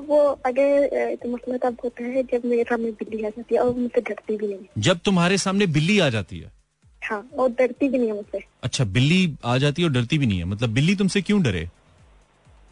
[0.00, 3.74] वो अगर तो मसला तब होता है जब मेरे सामने बिल्ली आ जाती है और
[3.76, 6.50] मुझसे डरती भी नहीं। जब तुम्हारे सामने बिल्ली आ जाती है
[7.02, 10.26] हाँ और डरती भी नहीं है मुझसे। अच्छा बिल्ली आ जाती है और डरती भी
[10.26, 10.44] नहीं है?
[10.44, 11.68] मतलब बिल्ली तुमसे क्यों डरे?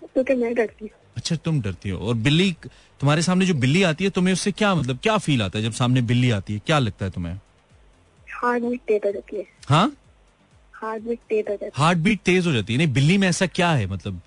[0.05, 2.51] क्योंकि मैं डरती हूँ। अच्छा तुम डरती हो। और बिल्ली
[3.01, 5.73] तुम्हारे सामने जो बिल्ली आती है तुम्हें उससे क्या मतलब क्या फील आता है जब
[5.73, 6.61] सामने बिल्ली आती है?
[6.67, 7.35] क्या लगता है तुम्हें?
[8.35, 9.93] हार्ट बीट तेज हो जाती है। हाँ?
[10.75, 13.47] हार्ट बीट तेज हो जाती हार्ट बीट तेज हो जाती है। नहीं बिल्ली में ऐसा
[13.47, 14.21] क्या है मतलब?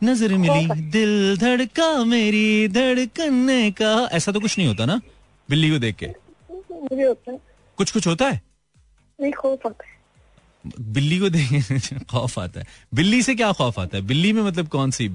[0.00, 5.00] नज़र मिली दिल धड़का मेरी धड़कने का ऐसा तो कुछ नहीं होता ना
[5.48, 6.06] बिल्ली को देख के?
[6.72, 7.38] मुझे होता है।
[7.78, 8.40] कुछ कुछ होता है?
[9.20, 9.98] नहीं खौफ आता है।
[10.80, 14.02] बिल्ली को देख खौफ आता है। बिल्ली से क्या खौफ आता है?
[14.02, 15.08] बिल्ली में मतलब कौन सी?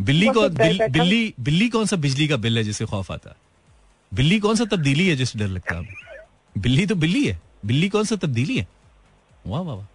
[0.00, 3.10] बिल्ली को बहुत डर बिल, बिल्ली बिल्ली कौन सा बिजली का बिल है जिससे खौफ
[3.12, 3.36] आता है?
[4.14, 5.82] बिल्ली कौन सा तब्दीली है जिससे डर लगता है?
[6.58, 8.66] बिल्ली तो बिल्ली है। बिल्ली कौन सा तब्दीली है?
[9.46, 9.86] वाह वाह वाह।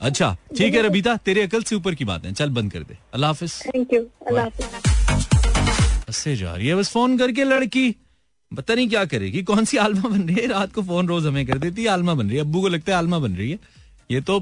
[0.00, 2.98] अच्छा ठीक है रबीता तेरे अकल से ऊपर की बात है। चल बंद कर दे।
[3.14, 7.94] अल्लाह हाफिज। थैंक यू अल्लाह हाफिज। जा रही है बस फ़ोन करके लड़की।
[8.52, 9.42] पता नहीं क्या करेगी?
[9.42, 10.46] कौन सी आलमा बन रही है?
[10.46, 12.92] रात को फ़ोन रोज हमें कर देती है। आलमा बन रही है। अब्बू को लगता
[12.92, 13.58] है आलमा बन रही है।
[14.10, 14.38] ये तो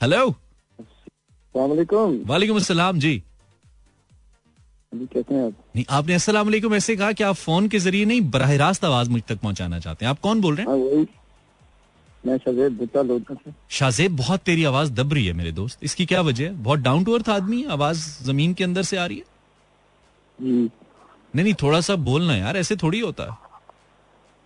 [0.00, 0.28] हेलो
[1.54, 3.22] वालेकुम। अस्सलाम जी।
[4.92, 5.52] कैसे हैं आप?
[5.76, 9.10] नहीं आपने अस्सलाम वालेकुम ऐसे कहा कि आप फ़ोन के ज़रिए नहीं बराह रास्त आवाज़
[9.10, 10.72] मुझ तक पहुंचाना चाहते हैं। आप कौन बोल रहे हैं?
[10.72, 11.06] हाँ
[12.26, 12.38] मैं
[13.70, 16.52] शजेब बहुत तेरी आवाज़ दब रही है मेरे दोस्त। इसकी क्या वजह है?
[16.62, 19.24] बहुत डाउन टू अर्थ आदमी आवाज़ ज़मीन के अंदर से आ रही है?
[21.34, 23.50] नहीं नहीं थोड़ा सा बोलना यार ऐसे थोड़ी होता। है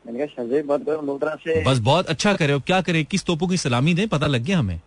[0.05, 3.25] मैंने कहा शजेब बात करो लोधरा से बस बहुत अच्छा करे अब क्या करे किस
[3.25, 4.81] तोपों की सलामी दे पता लग गया हमें।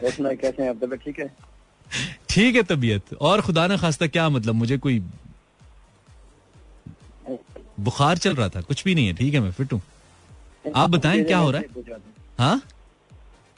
[0.00, 1.26] कैसे हैं हैं ठीक है?
[2.28, 4.98] ठीक है तबीयत। और खुदा न खास्ता क्या मतलब मुझे कोई
[7.80, 9.80] बुखार चल रहा था कुछ भी नहीं है ठीक है मैं फिट हूँ।
[10.76, 12.00] आप बताएँ क्या हो रहा है।
[12.38, 12.60] हाँ?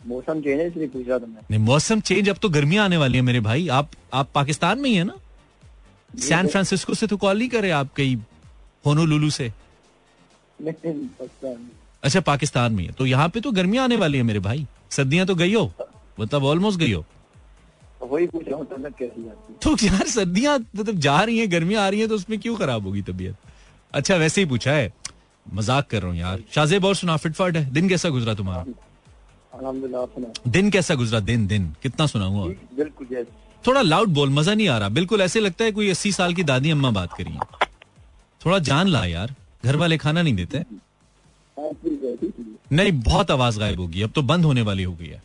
[0.06, 2.96] मौसम चेंज है इसलिए पूछ रहा था मैं। नहीं मौसम चेंज अब तो गर्मियाँ आने
[2.96, 5.16] वाली है मेरे भाई। आप आप पाकिस्तान में ही है ना?
[6.18, 8.16] सैन फ्रांसिस्को से तो कॉल नहीं करे आप कहीं
[8.86, 9.52] होनोलुलु से?
[10.58, 11.70] नहीं पाकिस्तान
[12.02, 15.26] अच्छा पाकिस्तान में है तो यहाँ पे तो गर्मियाँ आने वाली है मेरे भाई। सर्दियाँ
[15.26, 15.72] तो गई हो
[16.20, 17.04] मतलब ऑलमोस्ट गई हो।
[18.02, 19.32] वही पूछ रहा हूँ कैसी है?
[19.62, 22.86] तो यार सर्दियाँ मतलब जा रही हैं गर्मियाँ आ रही हैं तो उसमें क्यों खराब
[22.86, 23.36] होगी तबीयत?
[23.94, 24.92] अच्छा वैसे ही पूछा है।
[25.46, 28.64] मज़ाक कर रहा हूँ यार। शाहजेब और सुना फिटफाट है। दिन कैसा गुजरा तुम्हारा?
[30.48, 31.20] दिन कैसा गुजरा?
[31.22, 32.46] दिन दिन। कितना सुना हुआ
[32.76, 33.06] बिल्कुल
[33.66, 36.42] थोड़ा लाउड बोल, मज़ा नहीं आ रहा। बिल्कुल ऐसे लगता है कोई अस्सी साल की
[36.44, 37.68] दादी अम्मा बात करी है।
[38.40, 40.64] थोड़ा जान ला यार, घर वाले खाना नहीं देते।
[42.72, 45.22] नहीं, बहुत आवाज़ गायब होगी। अब तो बंद होने वाली हो गई है।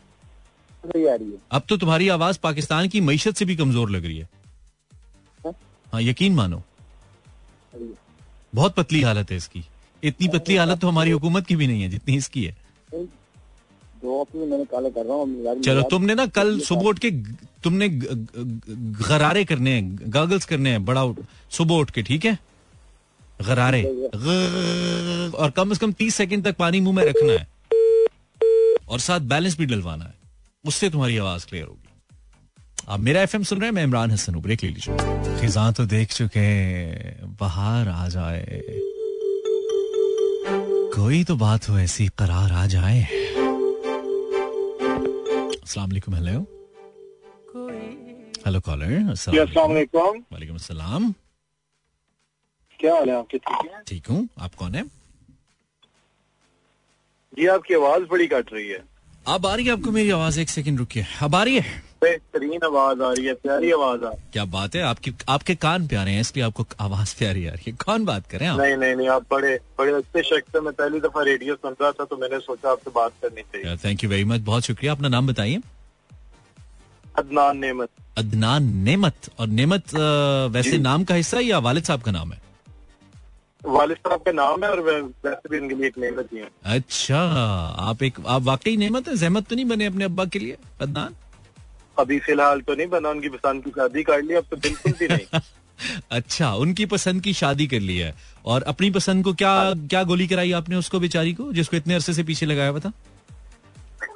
[1.52, 4.28] अब तो तुम्हारी आवाज़ पाकिस्तान की मीशत से भी कमज़ोर लग रही है।
[5.92, 6.62] हाँ यकीन मानो।
[8.54, 9.64] बहुत पतली हालत है इसकी।
[10.02, 12.56] इतनी पतली हालत तो हमारी हुकूमत की भी नहीं है, जितनी इसकी है।
[14.02, 17.10] दो ऑफ़िस मैंने काले कर रहा हूँ चलो तुमने ना कल सुबह उठ के
[17.64, 21.02] तुमने गरारे करने हैं गागल्स करने हैं बड़ा
[21.56, 22.38] सुबह उठ के ठीक है?
[23.46, 23.82] गरारे
[25.34, 27.46] और कम से कम तीस सेकंड तक पानी मुँह में रखना है।
[28.88, 30.14] और साथ बैलेंस भी डलवाना है।
[30.64, 31.88] उससे तुम्हारी आवाज़ क्लियर होगी।
[32.88, 35.84] आप मेरा एफएम सुन रहे हैं मैं इमरान हसन हूँ। ब्रेक ले लीजिए। खिजा तो
[35.86, 36.48] देख चुके
[37.40, 38.62] बाहर आ जाए।
[40.94, 43.06] कोई तो बात हो ऐसी करार आ जाए।
[45.70, 46.38] अस्सलाम वालेकुम हेलो
[48.46, 51.12] हेलो कॉलर अस्सलाम वालेकुम वालेकुम अस्सलाम
[52.80, 53.38] क्या हाल है आपके?
[53.38, 53.82] ठीक है?
[53.88, 54.82] ठीक हूँ। आप कौन है?
[57.38, 58.82] जी आपकी आवाज़ बड़ी कट रही है।
[59.26, 60.40] अब आ रही है आपको मेरी आवाज़?
[60.40, 61.82] एक सेकंड रुकिए। अब आ रही है?
[62.02, 64.82] बेहतरीन आवाज़ आ रही है प्यारी आवाज़ आ रही क्या बात है?
[64.82, 68.46] आपकी आपके कान प्यारे हैं इसलिए आपको आवाज़ प्यारी आ रही है। कौन बात करें
[68.46, 68.60] है आप?
[68.60, 71.90] नहीं नहीं नहीं आप बड़े बड़े अच्छे शख्स है। मैं पहली दफ़ा रेडियो सुन रहा
[71.92, 75.08] था तो मैंने सोचा आपसे बात करनी चाहिए। थैंक यू वेरी मच बहुत शुक्रिया। अपना
[75.08, 75.60] नाम बताइए।
[77.18, 79.94] अदनान नेमत। अदनान नेमत। और नेमत
[80.52, 82.38] वैसे नाम का हिस्सा या वालिद साहब का नाम है?
[83.62, 87.18] वालिद साहब का नाम है और वैसे भी उनके लिए एक नेमत ही है। अच्छा
[87.88, 89.16] आप एक आप वाकई नेमत है?
[89.16, 91.16] जहमत तो नहीं बने अपने अब्बा के लिए अदनान?
[92.00, 95.08] अभी फ़िलहाल तो नहीं बना उनकी पसंद की शादी कर ली अब तो बिल्कुल भी
[95.08, 95.40] नहीं।
[96.10, 100.26] अच्छा उनकी पसंद की शादी कर ली है। और अपनी पसंद को क्या क्या गोली
[100.28, 102.92] कराई आपने उसको बेचारी को जिसको इतने अरसे से पीछे लगाया हुआ था?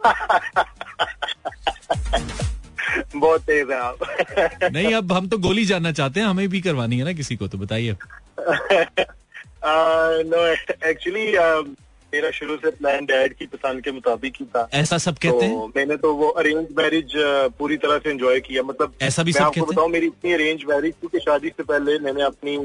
[3.16, 3.99] बहुत तेज है आप।
[4.73, 7.49] नहीं अब हम तो गोली जानना चाहते हैं हमें भी करवानी है ना किसी को
[7.49, 7.97] तो बताइए।
[10.27, 10.47] नो
[10.88, 11.27] एक्चुअली
[12.14, 15.55] मेरा शुरू से प्लान डैड की पसंद के मुताबिक ही था। ऐसा सब कहते हैं?
[15.55, 17.12] तो मैंने तो वो अरेंज मैरिज
[17.59, 19.68] पूरी तरह से एंजॉय किया। मतलब ऐसा भी मैं आपको हैं?
[19.68, 22.57] बताऊँ मेरी इतनी अरेंज मैरिज थी कि शादी से पहले मैंने अपनी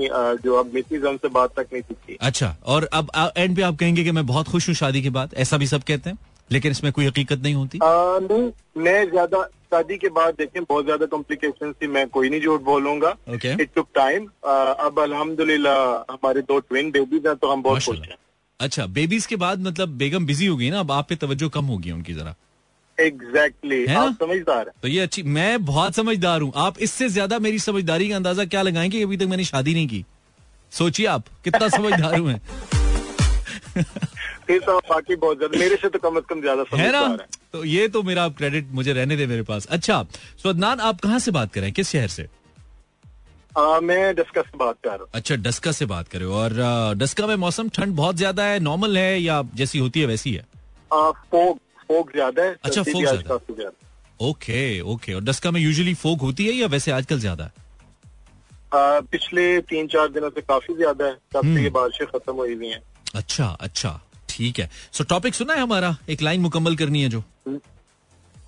[0.44, 3.78] जो अब मिसेज है उनसे बात तक नहीं सीखी अच्छा और अब एंड पे आप
[3.80, 6.18] कहेंगे कि मैं बहुत खुश हूँ शादी के बाद ऐसा भी सब कहते हैं?
[6.50, 7.80] लेकिन इसमें कोई हकीकत नहीं होती?
[7.82, 12.62] नहीं मैं ज़्यादा शादी के बाद देखें बहुत ज़्यादा कॉम्प्लिकेशन थी मैं कोई नहीं झूठ
[12.64, 18.00] बोलूँगा। इट टुक टाइम अब अल्हम्दुलिल्लाह हमारे दो ट्विन बेबीज हैं तो हम बहुत खुश
[18.00, 18.18] हैं।
[18.60, 21.66] अच्छा बेबीज के बाद मतलब बेगम बिज़ी हो गई ना अब आप पे तवज्जो कम
[21.66, 22.36] होगी उनकी जरा।
[22.98, 23.86] एग्जैक्टली?
[23.86, 28.10] आप समझदार हैं। तो ये अच्छी मैं बहुत समझदार हूँ। आप इससे ज़्यादा मेरी समझदारी
[28.10, 30.04] का अंदाज़ा क्या लगाएँगे अभी तक मैंने शादी नहीं की?
[30.72, 32.40] सोचिए आप कितना समझदार हूँ मैं।
[34.48, 37.16] फिर तो बाकी बहुत ज़्यादा मेरे से तो कम से कम ज़्यादा है ना?
[37.54, 40.04] तो ये तो मेरा क्रेडिट मुझे रहने दे मेरे पास। अच्छा
[40.44, 41.72] सो अदनान आप कहाँ से बात करें?
[41.72, 42.28] किस शहर से?
[43.58, 46.54] आ, मैं डिस्कस से बात कर रहा हूँ। अच्छा डस्का से बात करें और
[46.98, 50.46] डस्का में मौसम ठंड बहुत ज़्यादा है नॉर्मल है या जैसी होती है वैसी है?
[50.92, 51.58] हूँ फोक
[51.90, 52.82] फोक ज़्यादा है अच्छा।
[54.20, 55.14] Okay okay.
[55.14, 57.52] और डस्का में यूजुअली फोग होती है या वैसे आजकल ज़्यादा है?
[58.74, 62.36] आ, पिछले तीन चार दिनों से काफ़ी ज़्यादा है। तब हम्म। से ये बारिशें खत्म
[62.36, 62.82] हुई हुई हैं।
[63.16, 65.96] अच्छा अच्छा। ठीक है। सो टॉपिक सुना है हमारा?
[66.10, 67.24] एक लाइन मुकम्मल करनी है जो।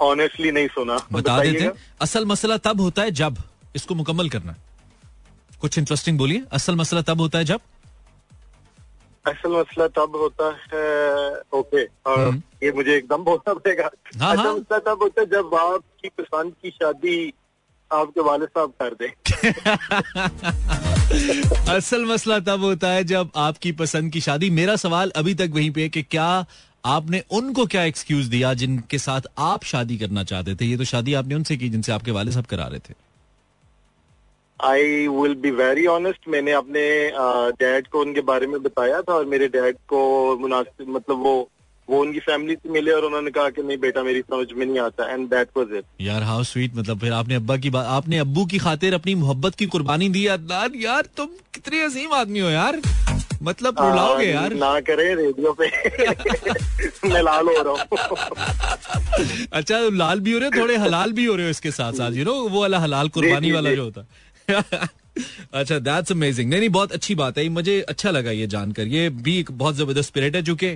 [0.01, 3.37] ऑनेस्टली नहीं सुना। बता देते असल मसला तब होता है जब
[3.75, 4.69] इसको मुकम्मल करना है।
[5.61, 7.59] कुछ इंटरेस्टिंग बोलिए। असल मसला तब होता है जब?
[9.27, 14.41] असल मसला तब होता है ओके और हम्म। ये मुझे एकदम बोलना पड़ेगा। हाँ, असल
[14.41, 17.33] हाँ। मसला तब होता है जब आपकी पसंद की शादी
[17.91, 19.07] आपके वाले साहब कर दे।
[21.71, 25.71] असल मसला तब होता है जब आपकी पसंद की शादी। मेरा सवाल अभी तक वहीं
[25.71, 26.45] पे है कि क्या
[26.85, 30.65] आपने उनको क्या एक्सक्यूज दिया जिनके साथ आप शादी करना चाहते थे?
[30.65, 32.93] ये तो शादी आपने उनसे की जिनसे आपके वाले साहब करा रहे थे।
[34.69, 36.81] I will be very honest मैंने अपने
[37.63, 40.01] डैड को उनके बारे में बताया था और मेरे डैड को
[40.41, 41.33] मुनासिब मतलब वो
[41.87, 44.79] वो उनकी फैमिली से मिले और उन्होंने कहा कि नहीं बेटा मेरी समझ में नहीं
[44.79, 48.17] आता एंड दैट वाज इट यार हाउ स्वीट मतलब फिर आपने अब्बा की बात आपने
[48.17, 52.49] अब्बू की खातिर अपनी मोहब्बत की कुर्बानी दी अदनान यार तुम कितने अजीम आदमी हो
[52.49, 52.79] यार।
[53.43, 55.67] मतलब रुलाओगे यार। ना करे रेडियो पे।
[57.13, 61.35] मैं लाल हो रहा हूँ। अच्छा लाल भी हो रहे हो थोड़े हलाल भी हो
[61.35, 64.07] रहे हो इसके साथ साथ यू नो वो वाला हलाल कुर्बानी वाला जो होता है।
[65.53, 69.09] अच्छा दैट्स अमेजिंग नहीं नहीं, बहुत अच्छी बात है। मुझे अच्छा लगा ये जानकर। ये
[69.09, 70.75] भी एक बहुत ज़बरदस्त स्पिरिट है, जो कि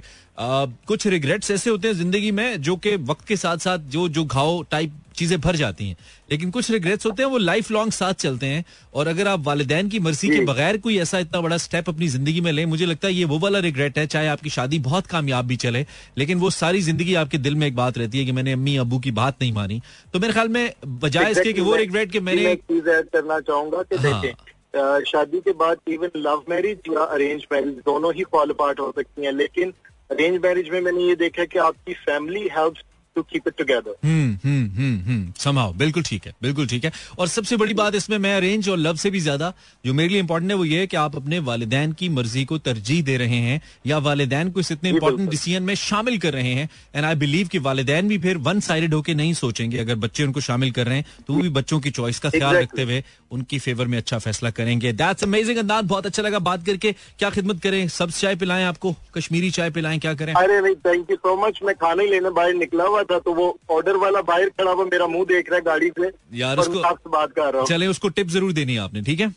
[0.87, 4.25] कुछ रिग्रेट्स ऐसे होते हैं ज़िंदगी में, जो कि वक्त के साथ साथ जो जो
[4.25, 5.97] घाव टाइप चीज़ें भर जाती हैं।
[6.31, 9.89] लेकिन कुछ रिग्रेट्स होते हैं वो लाइफ लॉन्ग साथ चलते हैं। और अगर आप वालिदैन
[9.89, 13.07] की मर्ज़ी के बगैर कोई ऐसा इतना बड़ा स्टेप अपनी ज़िंदगी में लें मुझे लगता
[13.07, 15.85] है ये वो वाला रिग्रेट है चाहे आपकी शादी बहुत कामयाब भी चले
[16.17, 18.99] लेकिन वो सारी ज़िंदगी आपके दिल में एक बात रहती है कि मैंने अम्मी अबू
[18.99, 19.81] की बात नहीं मानी।
[20.13, 23.39] तो मेरे ख्याल में बजाय इसके कि वो रिग्रेट कि मैंने एक चीज़ ऐड करना
[23.41, 28.23] चाहूँगा कि हाँ। देखें शादी के बाद इवन लव मैरिज या अरेंज मैरिज दोनों ही
[28.31, 29.73] फॉल अपार्ट हो सकती हैं लेकिन
[30.09, 32.81] अरेंज मैरिज में मैंने ये देखा कि आपकी family helps
[33.15, 37.95] to keep it together समाओ बिल्कुल ठीक है बिल्कुल ठीक है। और सबसे बड़ी बात
[37.95, 39.53] इसमें मैं अरेंज और लव से भी ज़्यादा
[39.85, 42.57] जो मेरे लिए इंपॉर्टेंट है वो ये है कि आप अपने वालिदैन की मर्ज़ी को
[42.59, 46.53] तरजीह दे रहे हैं या वालिदैन को इस इतने इंपॉर्टेंट डिसीज़न में शामिल कर रहे
[46.53, 50.23] हैं एंड आई बिलीव कि वालिदैन भी फिर वन साइडेड होकर नहीं सोचेंगे। अगर बच्चे
[50.23, 52.55] उनको शामिल कर रहे हैं तो वो भी बच्चों की चॉइस का ख्याल.
[52.55, 53.03] रखते हुए
[53.35, 57.29] उनकी फेवर में अच्छा फैसला करेंगे। दैट्स अमेजिंग अंदाज बहुत अच्छा लगा बात करके। क्या
[57.29, 57.87] खिदमत करें?
[57.89, 58.95] सब चाय पिलाएँ आपको?
[59.15, 60.33] कश्मीरी चाय पिलाएँ क्या करें?
[60.33, 63.33] अरे नहीं थैंक यू सो मच मैं खाना ही लेने बाहर निकला हुआ था तो
[63.33, 66.83] वो ऑर्डर वाला बाहर खड़ा हुआ मेरा मुँह देख रहा है गाड़ी से। यार, उसको-
[67.07, 69.29] बात कर रहा हूँ। चले उसको टिप ज़रूर देनी है आपने ठीक है?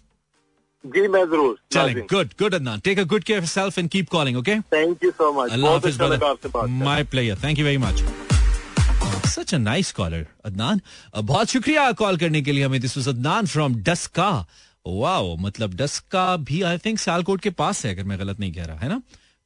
[0.84, 4.36] जी मैं ज़रूर। चलें good good Adnan take a good care self and keep calling
[4.38, 6.00] okay thank you so much Allah Hafiz.
[6.84, 8.02] My player thank you very much
[9.38, 10.80] such a nice caller Adnan
[11.16, 14.30] बहुत शुक्रिया कॉल करने के लिए हमें this was Adnan from Daska
[14.86, 18.64] wow मतलब डस्का भी I think Sialkot के पास है अगर मैं गलत नहीं कह
[18.64, 19.00] रहा है ना?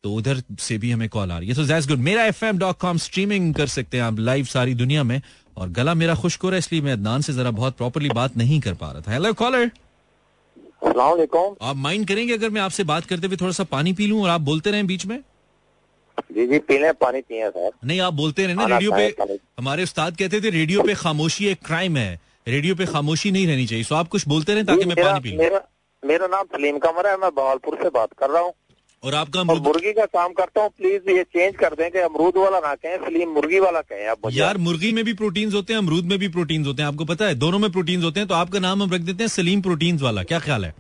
[0.05, 2.59] तो उधर से भी हमें कॉल आ रही है। तो that's good Mera F M
[2.59, 5.20] dot com streaming कर सकते हैं आप लाइव सारी दुनिया में।
[5.57, 8.37] और गला मेरा खुश्क हो रहा है इसलिए मैं अदनान से जरा बहुत प्रॉपरली बात
[8.37, 9.70] नहीं कर पा रहा था। हेलो कॉलर
[11.62, 14.28] आप माइंड करेंगे अगर मैं आपसे बात करते हुए थोड़ा सा पानी पी लूँ और
[14.28, 15.18] आप बोलते रहें बीच में?
[16.33, 20.16] जी जी पीने पानी पिए सर। नहीं आप बोलते रहे ना रेडियो पे हमारे उस्ताद
[20.16, 23.94] कहते थे रेडियो पे खामोशी एक क्राइम है। रेडियो पे खामोशी नहीं रहनी चाहिए। सो
[23.94, 25.61] आप कुछ बोलते रहे ताकि मैं पानी पी मेरा
[26.03, 28.53] मेरा नाम सलीम कमर है मैं बहालपुर से बात कर रहा हूँ।
[29.03, 32.37] और आपका और मुर्गी का काम करता हूँ प्लीज़ ये चेंज कर दें कि अमरूद
[32.37, 35.79] वाला ना कहें सलीम मुर्गी वाला कहें आप यार मुर्गी में भी प्रोटीन्स होते हैं
[35.81, 38.35] अमरूद में भी प्रोटीन्स होते हैं। आपको पता है दोनों में प्रोटीन्स होते हैं तो
[38.35, 40.75] आपका नाम हम रख देते हैं सलीम प्रोटीन्स वाला। क्या ख्याल है?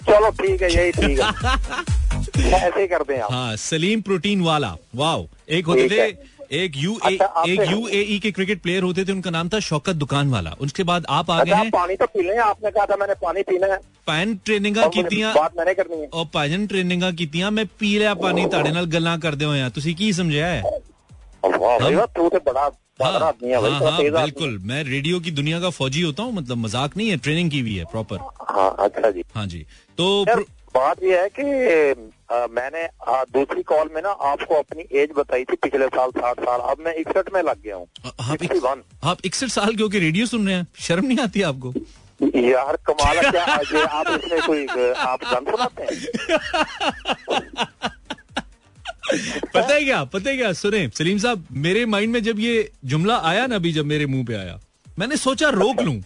[0.00, 1.96] चलो ठीक है यही ठीक है।
[2.27, 6.31] ऐसे ही कर दें आप हाँ सलीम प्रोटीन वाला वाओ एक होते ठीक थे है।
[6.55, 9.95] एक यू अच्छा, आपसे- एक यूएई के क्रिकेट प्लेयर होते थे उनका नाम था शौकत
[9.95, 12.71] दुकान वाला उसके बाद आप आ गए अच्छा आप हैं पानी तो पी लें आपने
[12.71, 16.07] कहा था मैंने पानी पीना है पैन ट्रेनिंगा और मुझे ਕੀਤੀਆਂ बात मैंने करनी है
[16.11, 19.95] ਉਹ ਭਾਜਨ ਟ੍ਰੇਨਿੰਗਾਂ ਕੀਤੀਆਂ ਮੈਂ ਪੀ ਲਿਆ ਪਾਣੀ ਤੁਹਾਡੇ ਨਾਲ ਗੱਲਾਂ ਕਰਦੇ ਹੋਏ ਆ ਤੁਸੀਂ
[19.95, 20.61] ਕੀ ਸਮਝਿਆ ਹੈ
[21.43, 22.61] वाह भाई वाह तू तो बड़ा
[22.99, 25.57] बड़ा हाँ, आदमी है भाई हाँ, थोड़ा हाँ, तेज आदमी बिल्कुल मैं रेडियो की दुनिया
[25.59, 28.67] का फौजी होता हूँ मतलब मजाक नहीं है ट्रेनिंग की हुई है प्रॉपर है। हाँ
[28.85, 29.59] अच्छा जी हाँ जी
[29.97, 30.47] तो यार प्रो-
[30.78, 31.44] बात यह है कि
[32.34, 36.40] आ, मैंने आ, दूसरी कॉल में ना आपको अपनी एज बताई थी पिछले साल साठ
[36.40, 37.86] साल। अब मैं इकसठ में लग गया हूँ।
[39.04, 41.72] आप इकसठ साल के होके रेडियो सुन रहे हैं। शर्म नहीं आती आपको?
[42.48, 45.96] यार कमाल क्या आज ये आप इसमें कोई आप गन सुनाते हैं?
[49.54, 50.02] पता है क्या?
[50.04, 50.52] पता है क्या?
[50.52, 54.24] सुने सलीम साहब मेरे माइंड में जब ये जुमला आया ना अभी जब मेरे मुँह
[54.26, 54.58] पे आया
[54.98, 56.02] मैंने सोचा रोक लूँ।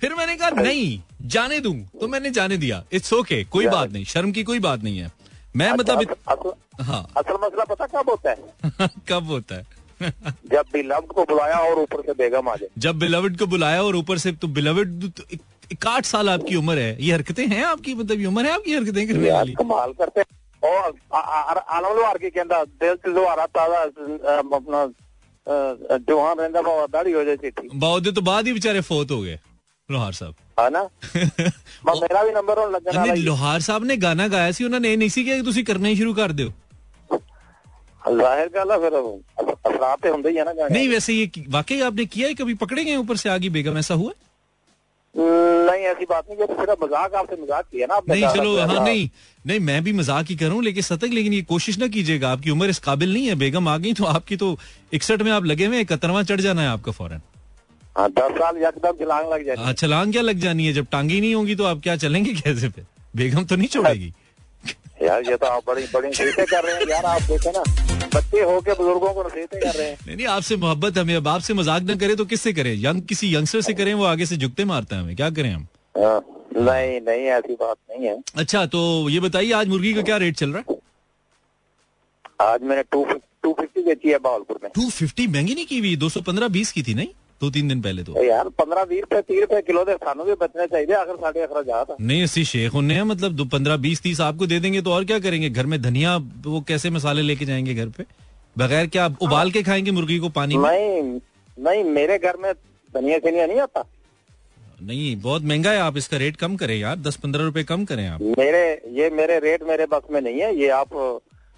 [0.00, 0.88] फिर मैंने कहा नहीं
[1.28, 4.82] जाने दूं तो मैंने जाने दिया इट्स ओके कोई बात नहीं शर्म की कोई बात
[4.82, 5.10] नहीं है
[5.54, 6.10] मैं मतलब इत...
[6.10, 10.12] असल, असल, हाँ असल मसला पता कब होता है कब होता है
[10.52, 13.82] जब भी लव्ड को बुलाया और ऊपर से बेगम आ जाए जब बिलवड को बुलाया
[13.82, 17.64] और ऊपर से तो बिलवड तो इक- इकाठ साल आपकी उम्र है ये हरकतें हैं
[17.64, 20.92] आपकी मतलब ये उम्र है आपकी हरकतें करने यार वाली कमाल करते हैं। और
[21.68, 27.14] ਆਲਮ ਲੋਹਾਰ ਕੀ ਕਹਿੰਦਾ ਦਿਲ ਚ ਲੋਹਾਰਾ ਤਾਜ਼ਾ ਅਹ, ਆਪਣਾ ਅਹ, ਜਵਾਨ ਰਹਿੰਦਾ ਭਾਵੇਂ ਦਾੜੀ
[27.14, 29.36] ਹੋ ਜਾਏ ਚਿੱਟੀ बाउदे तो बाद ही बेचारे फोत हो गए
[29.90, 30.80] लोहार साहब ਹੈ ਨਾ
[31.86, 34.80] ਮੈਂ ਮੇਰਾ ਵੀ ਨੰਬਰ ਹੁਣ ਲੱਗਣ ਵਾਲਾ ਨਹੀਂ ਲੋਹਾਰ ਸਾਹਿਬ ਨੇ ਗਾਣਾ ਗਾਇਆ ਸੀ ਉਹਨਾਂ
[34.80, 36.52] ਨੇ ਇਹ ਨਹੀਂ ਸੀ ਕਿ ਤੁਸੀਂ ਕਰਨਾ ਹੀ ਸ਼ੁਰੂ ਕਰ ਦਿਓ
[38.02, 41.22] ही जाहिर गल है फिर असरात ते ਹੁੰਦੇ ਹੀ ਆ ਨਾ ਗਾਣੇ नहीं वैसे ये
[41.28, 44.12] कि- वाकई आपने किया है कभी पकड़े गए ऊपर से आगे बेगम ऐसा हुआ
[45.14, 48.34] नहीं ऐसी बात नहीं ये तो सिर्फ मजाक आपसे मजाक किया ना आपने नहीं कहा
[48.34, 49.02] चलो था, हाँ हाँ। नहीं
[49.44, 52.68] नहीं मैं भी मजाक ही करूं लेकिन सतक लेकिन ये कोशिश ना कीजिएगा आपकी उम्र
[52.70, 54.52] इस काबिल नहीं है बेगम आ गई तो आपकी तो
[54.92, 57.26] इकसठ में आप लगे हुए इकहत्तरवा चढ़ जाना है आपका फौरन
[57.97, 60.73] हाँ दस साल यकदम छलांग लग जाए हाँ छलांग क्या लग जानी है?
[60.73, 62.81] जब टांगी नहीं होगी तो आप क्या चलेंगे कैसे पे
[63.15, 64.13] बेगम तो नहीं छोड़ेगी।
[65.01, 67.63] यार ये तो आप बड़ी बड़ी नसीहतें कर रहे हैं। यार आप देखे ना
[68.15, 71.27] बच्चे हो के बुज़ुर्गों को नसीहतें कर रहे हैं। नहीं नहीं आपसे मोहब्बत हमें अब
[71.27, 72.73] आपसे मज़ाक न करे तो किससे करें?
[72.83, 75.67] यंग किसी यंगस्टर से करें वो आगे से झुकते मारता है हमें। क्या करें हम?
[76.57, 80.37] नहीं नहीं ऐसी बात नहीं है। अच्छा तो ये बताइए आज मुर्गी का क्या रेट
[80.37, 80.77] चल रहा है?
[82.41, 83.03] आज मैंने टू
[83.43, 86.47] टू फिफ्टी बेची है बावलपुर में। टू फिफ्टी महँगी नहीं की हुई दो सौ पंद्रह
[86.57, 87.07] बीस की थी नहीं?
[87.41, 90.23] दो तीन दिन पहले तो। तो यार पंद्रह बीस रुपए तीस रुपए किलो दे सानू
[90.23, 94.01] भी बचने चाहिए आखिर साढ़े अखराजात नहीं अस्सी शेख उन्ने हैं मतलब दो पंद्रह बीस
[94.01, 95.49] तीस आपको दे देंगे तो और क्या करेंगे?
[95.49, 98.05] घर में धनिया वो कैसे मसाले लेके जाएँगे घर पे?
[98.55, 101.01] बगैर क्या आप उबाल के खाएँगे मुर्गी को पानी नहीं
[101.57, 102.53] नहीं मेरे घर में
[102.93, 103.85] धनिया सनिया नहीं आता।
[104.81, 108.07] नहीं बहुत महँगा है आप इसका रेट कम करें यार दस पंद्रह रुपए कम करें
[108.07, 108.61] आप। मेरे
[108.93, 110.95] ये मेरे रेट मेरे बस में नहीं है ये आप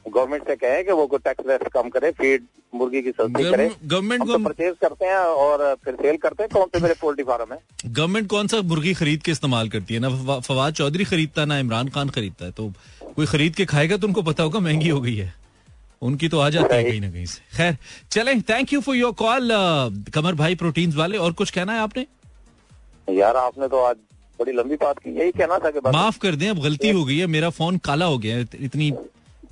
[0.05, 3.69] गवर्नमेंट से कहें कि वो कोई टैक्स वैक्स कम करे फ़ीड मुर्गी की सस्ती करे।
[3.85, 7.23] गवर्नमेंट को तो परचेज करते हैं और फिर सेल करते हैं। कौन से मेरे पोल्ट्री
[7.23, 7.59] फार्म है?
[7.85, 9.99] गवर्नमेंट कौन सा मुर्गी खरीद के इस्तेमाल करती है?
[9.99, 12.71] ना फवाद चौधरी खरीदता है ना इमरान खान खरीदता है। तो
[13.15, 15.33] कोई खरीद के खाएगा तो उनको पता होगा महँगी हो गई है।
[16.01, 17.77] उनकी तो आ जाती है कहीं ना कहीं से। खैर
[18.11, 19.49] चलें thank you for your call
[20.13, 22.05] Qamar भाई प्रोटीन्स वाले। और कुछ कहना है आपने?
[23.07, 23.95] यार आपने तो आज
[24.39, 27.17] बड़ी लंबी बात की। यही कहना था कि माफ़ कर दें अब गलती हो गई
[27.17, 28.91] है। मेरा फ़ोन काला हो गया है। इतनी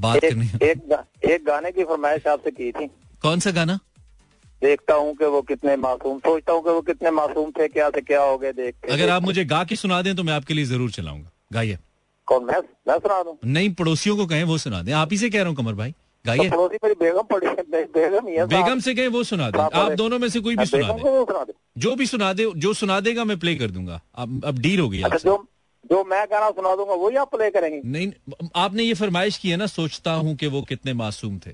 [0.01, 2.87] बात करने एक एक, गा, एक गाने की फरमाइश आपसे की थी।
[3.21, 3.79] कौन सा गाना?
[4.61, 8.01] देखता हूँ कि वो कितने मासूम सोचता हूँ कि वो कितने मासूम थे क्या से
[8.01, 10.53] क्या हो गए देख के अगर आप मुझे गा के सुना दें तो मैं आपके
[10.53, 11.77] लिए ज़रूर चलाऊँगा। गाइए।
[12.27, 13.37] कौन मैं मैं सुना दूँ?
[13.45, 15.91] नहीं पड़ोसियों को कहें वो सुना दें। आप ही से कह रहा हूँ कमर भाई।
[15.91, 17.47] तो गाइए पड़ोसी मेरी बेगम पड़ी
[17.95, 21.53] बेगम बेगम से कहें वो सुना दें। आप दोनों में से कोई भी सुना दें।
[21.77, 24.89] जो भी सुना दे जो सुना देगा मैं प्ले कर दूँगा। अब अब डील हो
[24.89, 25.37] गई अच्छा
[25.85, 28.11] जो मैं गाना सुना दूँगा वही आप प्ले करेंगे। नहीं
[28.55, 31.51] आपने ये फरमाइश की है ना सोचता हूँ कि वो कितने मासूम थे।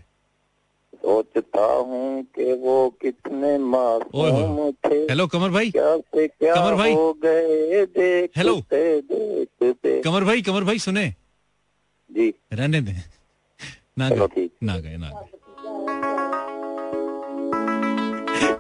[0.98, 6.94] सोचता हूँ कि वो कितने मासूम थे। हेलो कमर भाई। क्या से क्या कमर भाई।
[6.94, 11.08] हो गए देखते हेलो। देखते कमर भाई कमर भाई सुने।
[12.10, 13.02] जी। रहने दें।
[14.00, 15.36] ना गए ना गए ना गए।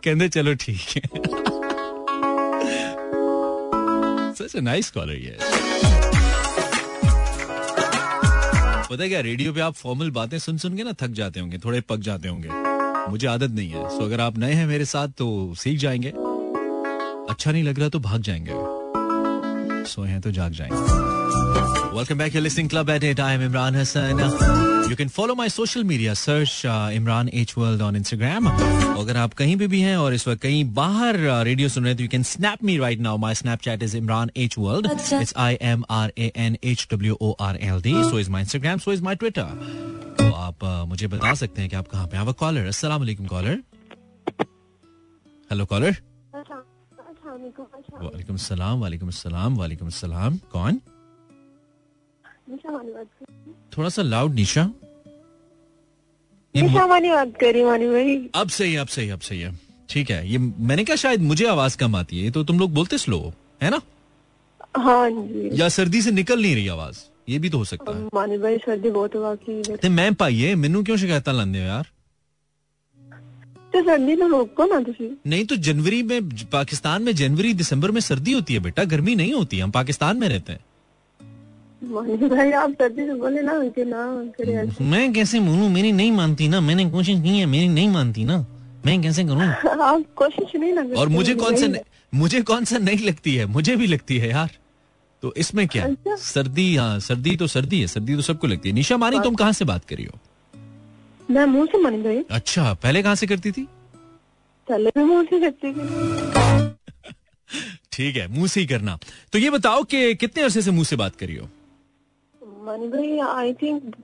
[0.03, 1.01] कहते चलो ठीक है।
[4.34, 5.38] सच अ नाइस कॉलर ये
[8.92, 11.58] पता है क्या, रेडियो पे आप फॉर्मल बातें सुन सुन के ना थक जाते होंगे,
[11.58, 12.50] थोड़े पक जाते होंगे।
[13.12, 16.10] मुझे आदत नहीं है। सो अगर आप नए हैं मेरे साथ तो सीख जाएँगे।
[17.30, 18.52] अच्छा नहीं लग रहा तो भाग जाएँगे।
[19.90, 24.96] सोए हैं तो जाग जाएँगे। Welcome back listening club at I am Imran Hassan you
[24.96, 26.62] can follow my social media search
[26.96, 30.64] Imran H world on Instagram अगर आप कहीं पे भी हैं और इस वक्त कहीं
[30.74, 33.98] बाहर रेडियो सुन रहे हैं तो you can snap me right now my Snapchat is
[33.98, 37.94] Imran H world it's I M R A N H W O R L D
[38.04, 39.44] so is my Instagram so is my Twitter
[40.18, 43.26] तो आप uh, मुझे बता सकते हैं कि आप कहाँ पे हैं कॉलर अस्सलाम वालेकुम
[43.28, 43.64] कॉलर
[45.52, 45.96] हेलो कॉलर
[47.28, 50.80] वालेकुम सलाम वालेकुम सलाम वालेकुम सलाम कौन
[53.78, 54.69] थोड़ा सा लाउड निशा
[56.55, 59.51] निशा मानी बात कर मानी भाई। अब सही है अब सही अब सही है।
[59.89, 62.97] ठीक है ये मैंने कहा शायद मुझे आवाज़ कम आती है तो तुम लोग बोलते
[62.97, 63.19] स्लो
[63.63, 63.82] है ना?
[64.78, 66.97] हाँ जी। या सर्दी से निकल नहीं रही आवाज़
[67.30, 70.84] ये भी तो हो सकता है। मानी भाई सर्दी बहुत हुआ की मैं पाइए मैनू
[70.84, 71.88] क्यों शिकायत लाते हो यार?
[73.73, 78.01] तो सर्दी तो रोको ना तुसी। नहीं तो जनवरी में पाकिस्तान में जनवरी दिसंबर में
[78.01, 80.59] सर्दी होती है बेटा गर्मी नहीं होती हम पाकिस्तान में रहते हैं।
[81.84, 85.69] भाई आप सर्दी से बोले ना ना मैं कैसे बोलूँ?
[85.69, 88.45] मेरी नहीं मानती ना। मैंने कोशिश की है मेरी नहीं मानती ना।
[88.86, 89.41] मैं कैसे करूँ?
[89.82, 91.67] आप कोशिश नहीं ना और मुझे कौन सा
[92.13, 93.45] मुझे कौन सा नहीं लगती है?
[93.45, 94.49] मुझे भी लगती है यार।
[95.21, 95.84] तो इसमें क्या?
[95.86, 99.36] अच्छा। सर्दी हाँ सर्दी तो सर्दी है सर्दी तो सबको लगती है। निशा मानी तुम
[99.36, 100.19] कहाँ से बात करी हो?
[101.32, 103.67] मैं मुँह से मानी भाई। अच्छा पहले कहाँ से करती थी?
[104.69, 107.13] चले भी मुँह से करती थी।
[107.91, 108.99] ठीक है मुँह से ही करना।
[109.34, 111.49] तो ये बताओ कि कितने अरसे से मुँह से बात करी हो?
[112.68, 113.95] मानी भाई I think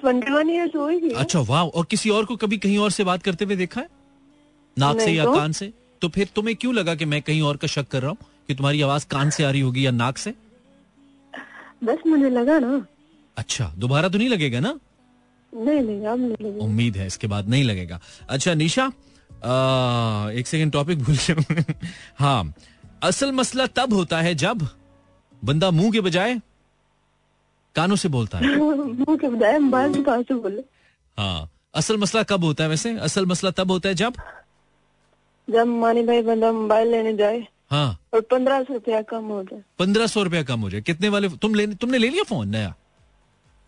[0.00, 3.22] twenty one years होगी अच्छा वाह और किसी और को कभी कहीं और से बात
[3.22, 3.88] करते हुए देखा है?
[4.76, 5.72] नाक से या तो। कान से?
[6.02, 8.18] तो फिर तुम्हें क्यों लगा कि मैं कहीं और का शक कर रहा हूँ?
[8.48, 10.34] कि तुम्हारी आवाज़ कान से आ रही होगी या नाक से?
[11.84, 12.86] बस मुझे लगा ना।
[13.36, 14.78] अच्छा दोबारा तो नहीं लगेगा ना?
[15.52, 20.46] नहीं नहीं अब नहीं लगा उम्मीद है इसके बाद नहीं लगेगा। अच्छा निशा आ, एक
[20.46, 21.74] सेकंड टॉपिक भूल गया
[22.18, 22.54] हाँ
[23.02, 24.66] असल मसला तब होता है जब
[25.44, 26.40] बंदा मुँह के बजाय
[27.78, 28.46] कानों से बोलता है।
[31.18, 32.96] हाँ असल मसला कब होता है वैसे?
[32.98, 34.14] असल मसला तब होता है जब?
[35.48, 39.62] जब मानी भाई बंदा मोबाइल लेने जाए हाँ। और पंद्रह सौ रुपया कम हो जाए।
[39.78, 42.74] पंद्रह सौ रुपया कम हो जाए। कितने वाले तुम ले तुमने ले लिया फ़ोन नया?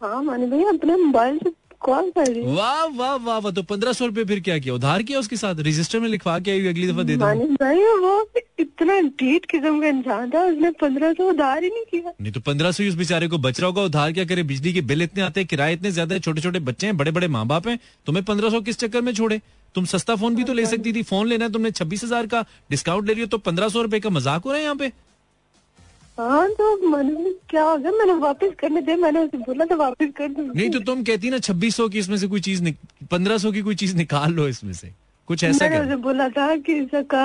[0.00, 1.50] हाँ मानी भाई अपने मोबाइल से
[1.82, 4.74] वाह वाह वाह वाह तो पंद्रह सौ रुपये फिर क्या किया?
[4.74, 5.60] उधार किया उसके साथ?
[5.66, 7.24] रजिस्टर में लिखवा के आई अगली दफ़ा दे दो?
[7.54, 8.28] भाई वो
[8.60, 12.40] इतना ढीठ किस्म का इंसान था उसने पंद्रह सौ उधार ही नहीं किया। नहीं तो
[12.40, 14.42] पंद्रह सौ उस बेचारे को बच रहा होगा उधार क्या करे?
[14.42, 17.10] बिजली के बिल इतने आते हैं किराए इतने ज़्यादा है छोटे छोटे बच्चे हैं बड़े
[17.10, 19.40] बड़े माँ बाप हैं तुम्हें पंद्रह सौ किस चक्कर में छोड़े?
[19.74, 22.44] तुम सस्ता फ़ोन भी तो ले सकती थी फ़ोन लेना है तुमने छब्बीस हज़ार का
[22.70, 24.92] डिस्काउंट ले रही हो तो पंद्रह सौ रुपए का मज़ाक हो रहा है यहाँ पे।
[26.18, 27.90] हाँ तो मानी क्या हो गया?
[27.92, 31.30] मैंने वापस करने दे मैंने उसे बोला था वापस कर दूँ नहीं तो तुम कहती
[31.30, 32.62] ना छब्बीस सौ की इसमें से कोई चीज़
[33.10, 34.90] पंद्रह सौ की कोई चीज़ निकाल लो इसमें से।
[35.28, 37.24] कुछ ऐसा मैंने उसे बोला था कि इसका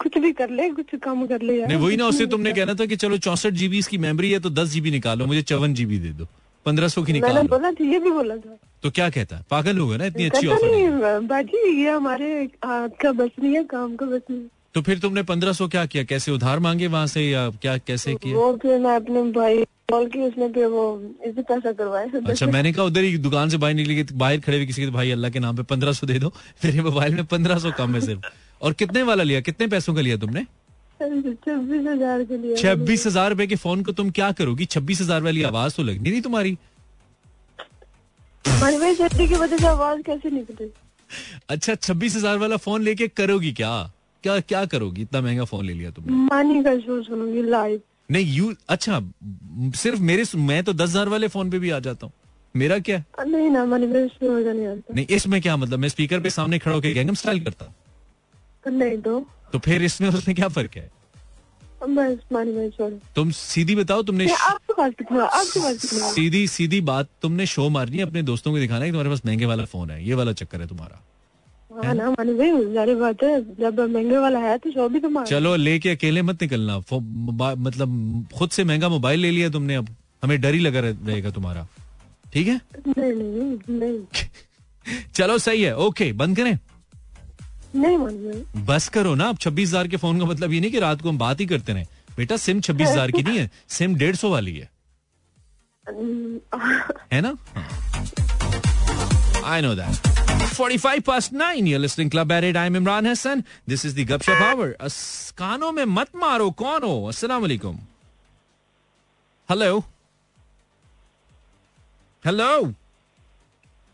[0.00, 2.74] कुछ भी कर ले कुछ काम कर ले यार। नहीं वही ना उससे तुमने कहना
[2.74, 5.98] था कि चलो चौसठ जीबी इसकी मेमोरी है तो दस जीबी निकालो मुझे चौवन जीबी
[5.98, 6.26] दे दो।
[6.66, 9.36] पंद्रह सौ की निकाल बोला था ये भी बोला था। तो क्या कहता?
[9.36, 12.28] है पागल होगा ना इतनी अच्छी ऑफ़र बाजी ये हमारे
[12.64, 15.84] हाथ का बस नहीं है काम का बस नहीं। तो फिर तुमने पंद्रह सौ क्या
[15.86, 16.02] किया?
[16.04, 18.36] कैसे उधार मांगे वहाँ से या क्या कैसे किया?
[18.36, 20.84] वो फिर मैं अपने भाई कॉल की उसने फिर वो
[21.26, 24.66] इसी पैसा करवाया। अच्छा मैंने कहा उधर ही दुकान से बाहर निकली बाहर खड़े हुए
[24.66, 26.28] किसी के भाई अल्लाह के नाम पे पंद्रह सौ दे दो।
[26.64, 28.20] मेरे मोबाइल में पंद्रह सौ कम है सिर्फ़।
[28.62, 29.40] और कितने वाला लिया?
[29.40, 30.44] कितने पैसों का लिया तुमने?
[31.00, 34.64] छब्बीस हज़ार के लिए छब्बीस हज़ार रूपए के फ़ोन को तुम क्या करोगी?
[34.66, 36.56] छब्बीस हज़ार वाली आवाज़ तो लगनी नहीं तुम्हारी।
[38.46, 40.70] की वजह से आवाज़ कैसे निकली?
[41.50, 43.90] अच्छा छब्बीस हज़ार वाला फ़ोन लेके करोगी क्या?
[44.24, 45.02] क्या क्या करोगी?
[45.02, 49.00] इतना महँगा फ़ोन ले लिया तुमने। मानी का शो सुनूँगी लाइव नहीं यू अच्छा
[49.76, 52.12] सिर्फ़ मेरे मैं तो दस हज़ार वाले फ़ोन पे भी आ जाता हूँ।
[52.54, 53.02] मेरा क्या?
[53.20, 55.78] नहीं ना मानी नहीं नहीं इसमें क्या मतलब?
[55.78, 57.74] मैं स्पीकर पे सामने खड़ा होकर गैंगम स्टाइल करता हूँ।
[58.72, 59.18] नहीं तो।
[59.52, 60.90] तो फिर इसमें और उसमें क्या फ़र्क है?
[63.16, 64.26] तुम सीधी बताओ तुमने
[65.86, 69.22] सीधी सीधी बात तुमने शो मारनी है अपने दोस्तों को दिखाना है कि तुम्हारे पास
[69.26, 71.00] महँगे वाला फ़ोन है। ये वाला चक्कर है तुम्हारा।
[71.74, 75.24] हाँ ना मानी भाई जारी बात है जब महँगे वाला है तो शो भी तो
[75.24, 76.76] चलो लेके अकेले मत निकलना।
[77.58, 79.88] मतलब खुद से महँगा मोबाइल ले लिया तुमने अब।
[80.24, 81.66] हमें डर ही लगा रहेगा तुम्हारा।
[82.32, 82.60] ठीक है?
[82.88, 83.98] नहीं नहीं नहीं।
[85.14, 86.58] चलो सही है। ओके बंद करें।
[87.76, 87.96] नहीं
[88.66, 91.08] बस करो ना अब छब्बीस हज़ार के फ़ोन का मतलब ये नहीं कि रात को
[91.08, 91.84] हम बात ही करते रहे।
[92.16, 94.70] बेटा सिम छब्बीस हज़ार की नहीं है सिम डेढ़ सौ वाली है।
[97.12, 97.36] है ना?
[99.44, 100.23] I know that
[100.54, 103.42] 45 past 9 you're listening club at it i'm imran hassan.
[103.72, 104.68] This is the gupshup hour
[105.38, 106.94] कानों में मत मारो कौन हो?
[107.08, 107.78] अस्सलाम वालेकुम।
[109.48, 109.78] हेलो
[112.24, 112.50] हेलो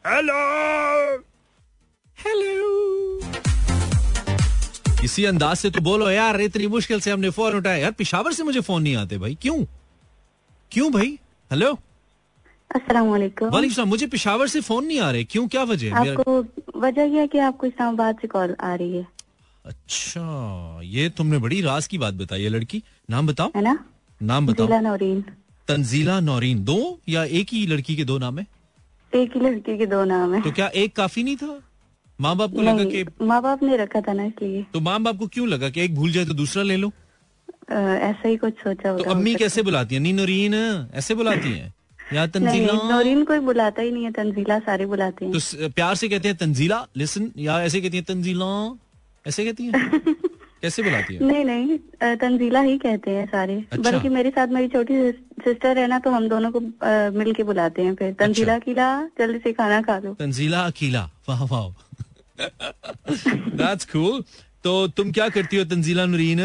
[0.04, 0.40] हेलो
[2.18, 2.58] हेलो
[5.04, 8.42] इसी अंदाज से तो बोलो यार इतनी मुश्किल से हमने फ़ोन उठाया। यार पिशावर से
[8.42, 9.64] मुझे फ़ोन नहीं आते भाई। क्यों?
[10.72, 11.18] क्यों भाई?
[11.50, 11.78] हेलो
[12.74, 15.94] वालेकुम मुझे पिशावर से फ़ोन नहीं आ रहे क्यों क्या वजह?
[15.94, 19.06] आपको वजह यह है कि आपको इस्लामाबाद से कॉल आ रही है।
[19.64, 23.78] अच्छा ये तुमने बड़ी राज की बात बताई है लड़की। नाम बताओ। है ना?
[24.20, 25.24] नाम बताओ। नौरीन।
[25.68, 28.46] तंजीला नौरीन दो या एक ही लड़की के दो नाम है?
[29.12, 31.60] एक ही लड़की के दो नाम है। तो क्या एक काफ़ी नहीं था?
[32.20, 35.18] माँ बाप को लगा कि माँ बाप ने रखा था ना इसलिए। तो माँ बाप
[35.18, 36.92] को क्यों लगा कि एक भूल जाए तो दूसरा ले लो?
[37.70, 40.00] ऐसा ही कुछ सोचा तो अम्मी कैसे बुलाती है?
[40.00, 40.54] नी नौरीन
[40.94, 41.74] ऐसे बुलाती हैं?
[42.12, 42.72] या नहीं तंजीला?
[42.72, 46.28] नहीं नौरीन कोई बुलाता ही नहीं है तंजीला सारे बुलाते हैं। तो प्यार से कहते
[46.28, 48.50] हैं तंजीला लिसन या ऐसे कहती है तंजीला?
[49.26, 49.72] ऐसे कहती है?
[50.62, 51.26] कैसे बुलाती है?
[51.26, 54.94] नहीं नहीं तंजीला ही कहते हैं सारे। अच्छा। बल्कि मेरे साथ मेरी छोटी
[55.44, 56.60] सिस्टर है ना तो हम दोनों को
[57.18, 61.44] मिल के बुलाते हैं फिर। तंजीला अच्छा। जल्दी से खाना खा लो। तंजीला अकीला वाह
[61.52, 61.68] वाह।
[63.60, 64.22] दैट्स कूल
[64.64, 66.40] तो तुम क्या करती हो तंजीला नूरीन?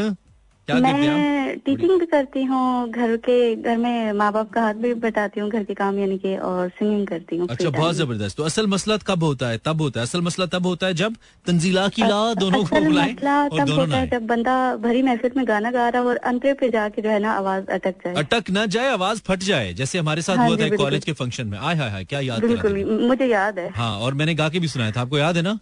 [0.67, 4.61] क्या करते हैं मैं टीचिंग भी करती हूँ घर के घर में माँ बाप का
[4.61, 7.95] हाथ भी बताती हूँ घर के काम यानी कि और सिंगिंग करती हूँ अच्छा बहुत
[7.95, 9.57] ज़बरदस्त। तो असल मसला कब होता है?
[9.65, 10.05] तब होता है?
[10.05, 11.15] असल मसला तब होता है जब
[11.47, 15.47] तंजीला की ला दोनों को बुलाएँ तब दोनों होता है जब बंदा भरी महफिल में
[15.47, 18.49] गाना गा रहा हो और अंतरे पे जाके जो है ना आवाज़ अटक जाए। अटक
[18.49, 21.57] ना जाए आवाज़ फट जाए जैसे हमारे साथ हाँ हुआ था कॉलेज के फ़ंक्शन में।
[21.57, 24.67] आय हाय हाय क्या याद बिल्कुल मुझे याद है। हाँ और मैंने गा के भी
[24.67, 25.57] सुनाया था। आपको याद है ना?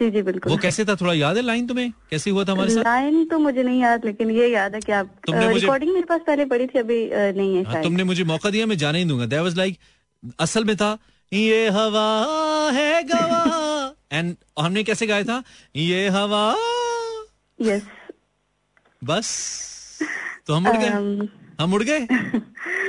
[0.00, 0.94] जी जी बिल्कुल। वो कैसे था?
[0.96, 1.90] थोड़ा याद है लाइन तुम्हें?
[2.10, 2.82] कैसे हुआ था हमारे साथ?
[2.84, 6.06] लाइन तो मुझे नहीं याद लेकिन ये याद है कि आप तुमने मुझे- रिकॉर्डिंग मेरे
[6.06, 8.76] पास पहले पड़ी थी अभी अ, नहीं है हाँ, शायद। तुमने मुझे मौका दिया मैं
[8.78, 9.78] जाने ही दूँगा। दैट वाज लाइक
[10.40, 10.96] असल में था
[11.32, 12.06] ये हवा
[12.74, 15.42] है गवा एंड हमने कैसे गाया था?
[15.76, 16.44] ये हवा।
[17.58, 17.82] यस
[19.02, 19.28] बस।
[20.46, 20.88] तो हम उड़ गए?
[20.88, 21.28] Um,
[21.60, 21.98] हम उड़ गए?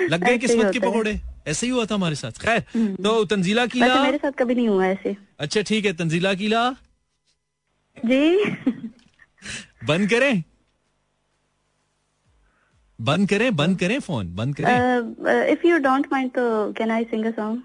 [0.10, 1.20] लग गए किस्मत के पकौड़े?
[1.48, 2.60] ऐसे ही हुआ था हमारे साथ। खैर
[3.04, 6.62] तो तंजीला कीला मेरे साथ कभी नहीं हुआ ऐसे। अच्छा ठीक है तंजीला कीला
[8.06, 8.22] जी।
[9.88, 10.44] बंद करें।
[13.00, 17.26] बंद करें बंद करें फ़ोन बंद करें। इफ़ यू डोंट माइंड तो can I sing
[17.26, 17.62] a song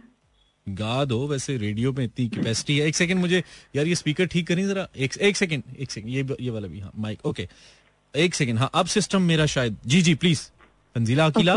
[0.66, 3.42] गा दो वैसे रेडियो में इतनी कैपेसिटी है। एक सेकंड मुझे
[3.76, 6.80] यार ये स्पीकर ठीक करें जरा। एक एक सेकंड एक सेकंड ये ये वाला भी
[6.80, 7.48] हाँ माइक ओके
[8.14, 10.48] एक सेकंड हाँ अब सिस्टम मेरा शायद जी जी प्लीज़
[10.94, 11.54] तंजीला अकीला।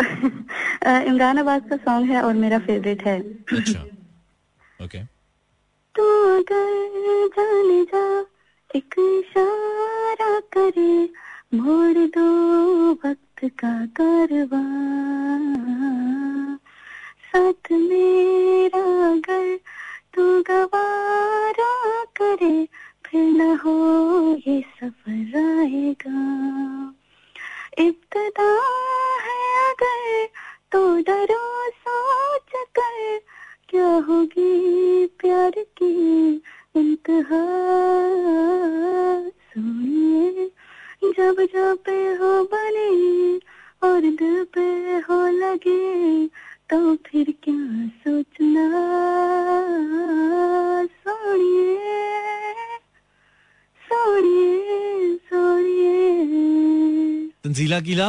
[1.06, 3.18] इमरान अब्बास का सॉन्ग है और मेरा फेवरेट है।
[3.52, 3.84] अच्छा।
[4.84, 4.98] ओके
[5.94, 6.02] तू
[6.38, 8.20] अगर जाने जा,
[8.76, 10.92] एक इशारा करे,
[11.54, 12.28] मोड़ दो
[12.92, 14.62] वक्त का कारवा
[17.30, 19.56] साथ मेरा अगर
[20.14, 22.68] तू गवारा करे,
[23.06, 23.74] फिर न हो
[24.46, 26.20] ये सफ़र आएगा।
[27.78, 28.50] इब्तदा
[29.26, 30.28] है अगर
[30.72, 33.20] तो डरो सोच कर
[33.70, 35.92] क्या होगी प्यार की
[36.76, 37.42] इंतहा?
[39.50, 40.46] सुनिए
[41.04, 42.88] जब जब पे हो बने
[43.88, 44.66] और दिल पे
[45.08, 46.26] हो लगे
[46.70, 48.66] तो फिर क्या सोचना?
[51.04, 52.04] सोनिए
[53.82, 55.98] सोनिए सोनिए।
[57.44, 58.08] तंजीला कीला?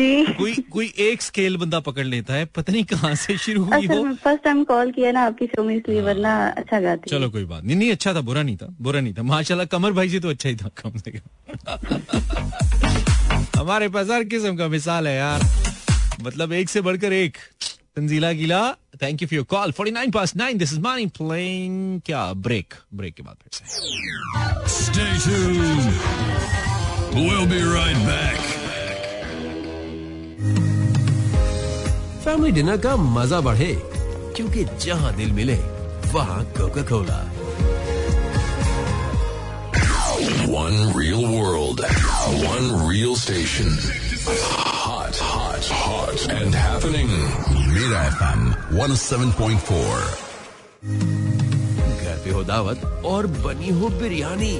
[0.00, 3.86] जी। कोई कोई एक स्केल बंदा पकड़ लेता है पता नहीं कहाँ से शुरू हुई
[3.86, 7.44] हो फ़र्स्ट टाइम कॉल किया ना आपकी शो में इसलिए वरना अच्छा गाती चलो कोई
[7.44, 10.20] बात नहीं नहीं अच्छा था बुरा नहीं था बुरा नहीं था। माशाल्लाह कमर भाई जी
[10.20, 11.24] तो अच्छा ही था कम से कम।
[13.58, 15.40] हमारे पास हर किस्म का मिसाल है यार।
[16.22, 17.36] मतलब एक से बढ़कर एक।
[17.96, 18.60] तंजीला गीला
[19.02, 23.14] thank you for your call 49 past 9 this is Maani playing क्या ब्रेक ब्रेक
[23.14, 23.64] के बाद फिर से।
[24.74, 25.84] Stay tuned.
[27.16, 28.59] We'll be right back.
[32.24, 33.72] Family dinner का मज़ा बढ़े
[34.36, 35.56] क्योंकि जहाँ दिल मिले
[36.14, 37.20] वहाँ Coca Cola
[40.52, 41.80] One real world.
[42.44, 43.68] One real station.
[44.28, 47.08] Hot, hot, hot and happening.
[47.74, 48.42] Mira FM
[48.80, 50.02] 107.4.
[52.00, 54.52] घर पे हो दावत और बनी हो बिरयानी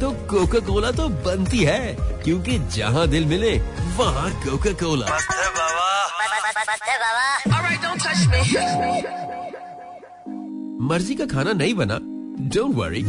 [0.00, 1.80] तो कोका कोला तो बनती है
[2.24, 3.56] क्योंकि जहाँ दिल मिले
[3.98, 5.18] वहाँ कोका कोला
[10.90, 11.98] मर्ज़ी का खाना नहीं बना।
[12.54, 13.02] डोंट वरी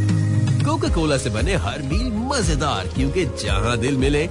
[0.66, 4.26] कोका कोला से बने हर मील मज़ेदार क्योंकि जहाँ दिल मिले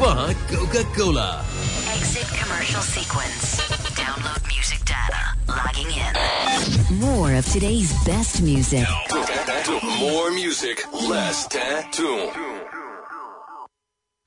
[0.00, 1.28] वहाँ Coca Cola
[1.94, 3.44] exit commercial sequence
[3.98, 5.22] download music data
[5.58, 8.86] logging in more of today's best music
[10.00, 10.78] more music
[11.12, 12.12] less tattoo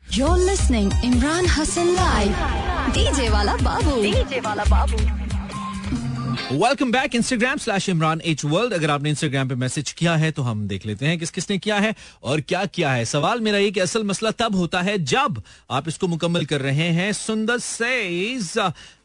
[0.04, 2.77] You're listening Imran Hassan live.
[2.94, 5.27] DJ वाला बाबू। डीजे वाला बाबू।
[6.38, 10.42] Welcome back Instagram slash Imran H world अगर आपने Instagram पे message किया है तो
[10.42, 13.72] हम देख लेते हैं किस किसने किया है और क्या किया है। सवाल मेरा ये
[13.72, 18.54] कि असल मसला तब होता है जब आप इसको मुकम्मल कर रहे हैं। सुंदर सेज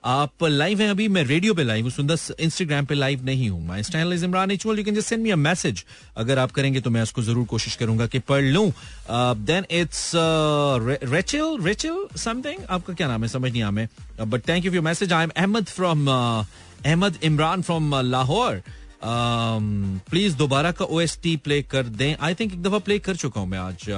[0.05, 3.65] आप लाइव हैं अभी। मैं रेडियो पे लाइव हूँ। सुंदर इंस्टाग्राम पे लाइव नहीं हूँ।
[3.67, 5.85] My style is Imran H world you can just send me a message
[6.17, 8.73] अगर आप करेंगे तो मैं उसको ज़रूर कोशिश करूँगा कि पढ़ लूँ।
[9.11, 13.29] Then it's Rachel Rachel something आपका क्या नाम है?
[13.29, 16.11] समझ नहीं आया but thank you for message I am Ahmad from
[16.87, 18.63] Ahmad Imran from Lahore.
[19.05, 23.17] Please दोबारा का ओ एस टी प्ले कर दें। आई थिंक एक दफ़ा प्ले कर
[23.17, 23.89] चुका हूँ मैं आज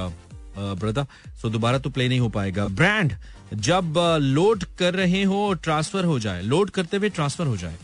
[0.56, 1.06] ब्रदर
[1.42, 3.12] सो दोबारा तो प्ले नहीं हो पाएगा। ब्रांड
[3.54, 7.76] जब लोड कर रहे हो ट्रांसफ़र हो जाए। लोड करते हुए ट्रांसफ़र हो जाए।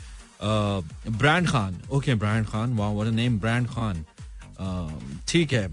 [1.10, 4.04] Brand Khan okay brand Khan वाह नेम ब्रांड खान
[5.28, 5.66] ठीक है।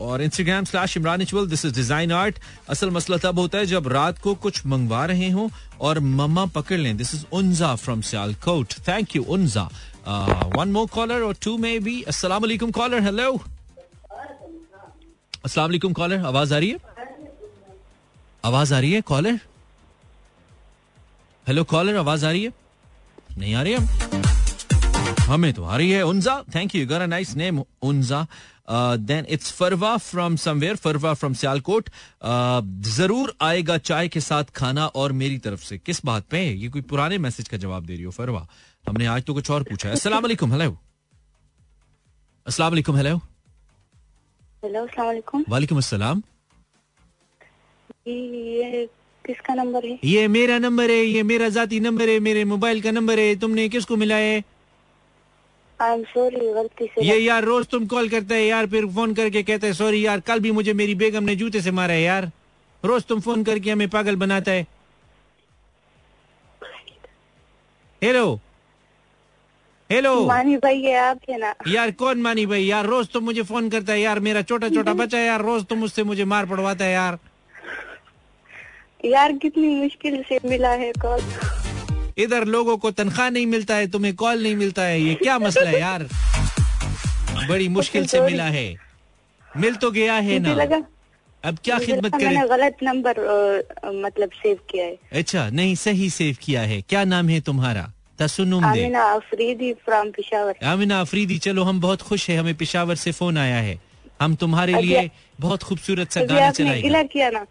[0.00, 2.38] और Instagram slash Imran इचवल this is design art
[2.70, 6.78] असल मसला तब होता है जब रात को कुछ मंगवा रहे हो और मम्मा पकड़
[6.78, 9.68] लें। This is Unza from Sialkot thank you Unza
[10.56, 13.32] one more caller और टू मे बी अस्सलाम कॉलर हेलो
[15.44, 16.78] अस्सलाम कॉलर आवाज़ आ रही है
[18.44, 19.38] आवाज़ आ रही है कॉलर
[21.46, 22.52] हेलो कॉलर आवाज़ आ रही है
[23.38, 24.29] नहीं आ रही है
[25.30, 26.42] हमें तो आ रही है Unza.
[26.54, 28.26] Thank you got a nice name Unza.
[28.70, 31.88] Then it's Farwa from somewhere Farwa from Sialkot.
[32.88, 36.44] ज़रूर आएगा चाय के साथ खाना और मेरी तरफ़ से। किस बात पे?
[36.44, 38.46] ये कोई पुराने मैसेज का जवाब दे रही हो फरवा।
[38.84, 40.76] हमने आज तो कुछ और पूछा है। अस्सलाम वालेकुम हेलो
[42.46, 43.16] अस्सलाम वालेकुम हेलो
[44.62, 46.22] हेलो अस्सलाम वालेकुम। वालेकुम अस्सलाम।
[48.08, 48.86] ये
[49.24, 49.98] किसका नंबर है?
[50.04, 53.68] ये मेरा नंबर है ये मेरा जाती नंबर है मेरे मोबाइल का नंबर है। तुमने
[53.68, 54.42] किसको मिला है?
[55.82, 59.14] आई एम सॉरी गलती से ये यार रोज तुम कॉल करते है यार फिर फ़ोन
[59.14, 62.02] करके कहते हैं सॉरी यार कल भी मुझे मेरी बेगम ने जूते से मारा है
[62.02, 62.30] यार।
[62.84, 64.66] रोज तुम फ़ोन करके हमें पागल बनाता है।
[68.02, 68.40] हेलो
[69.90, 71.54] हेलो मानी भाई ये आप है ना?
[71.68, 72.64] यार कौन मानी भाई?
[72.64, 75.64] यार रोज तुम मुझे फ़ोन करता है यार मेरा छोटा छोटा बच्चा है यार रोज
[75.64, 77.18] तुम उससे मुझे मार पड़वाता है यार।
[79.04, 81.20] यार कितनी मुश्किल से मिला है कॉल।
[82.22, 85.68] इधर लोगों को तनख्वाह नहीं मिलता है तुम्हें कॉल नहीं मिलता है ये क्या मसला
[85.70, 86.06] है यार?
[87.48, 88.68] बड़ी मुश्किल से मिला है।
[89.50, 90.82] मिल तो गया है ना।
[91.44, 93.20] अब क्या खिदमत लगा मैंने गलत नंबर
[93.96, 97.92] मतलब सेव किया है। अच्छा नहीं सही सेव किया है। क्या नाम है तुम्हारा?
[98.18, 102.94] तसुनुम दे। आमिना अफरीदी फ्रॉम पिशावर। आमिना अफरीदी चलो हम बहुत खुश है हमें पिशावर
[102.94, 103.78] से फ़ोन आया है।
[104.20, 105.10] हम तुम्हारे लिए
[105.40, 107.46] बहुत खूबसूरत सा गाना चलाएँगे। किया ना।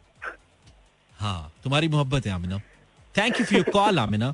[1.20, 2.60] हाँ तुम्हारी मोहब्बत है Amina.
[3.16, 4.34] Thank you for your call Amina.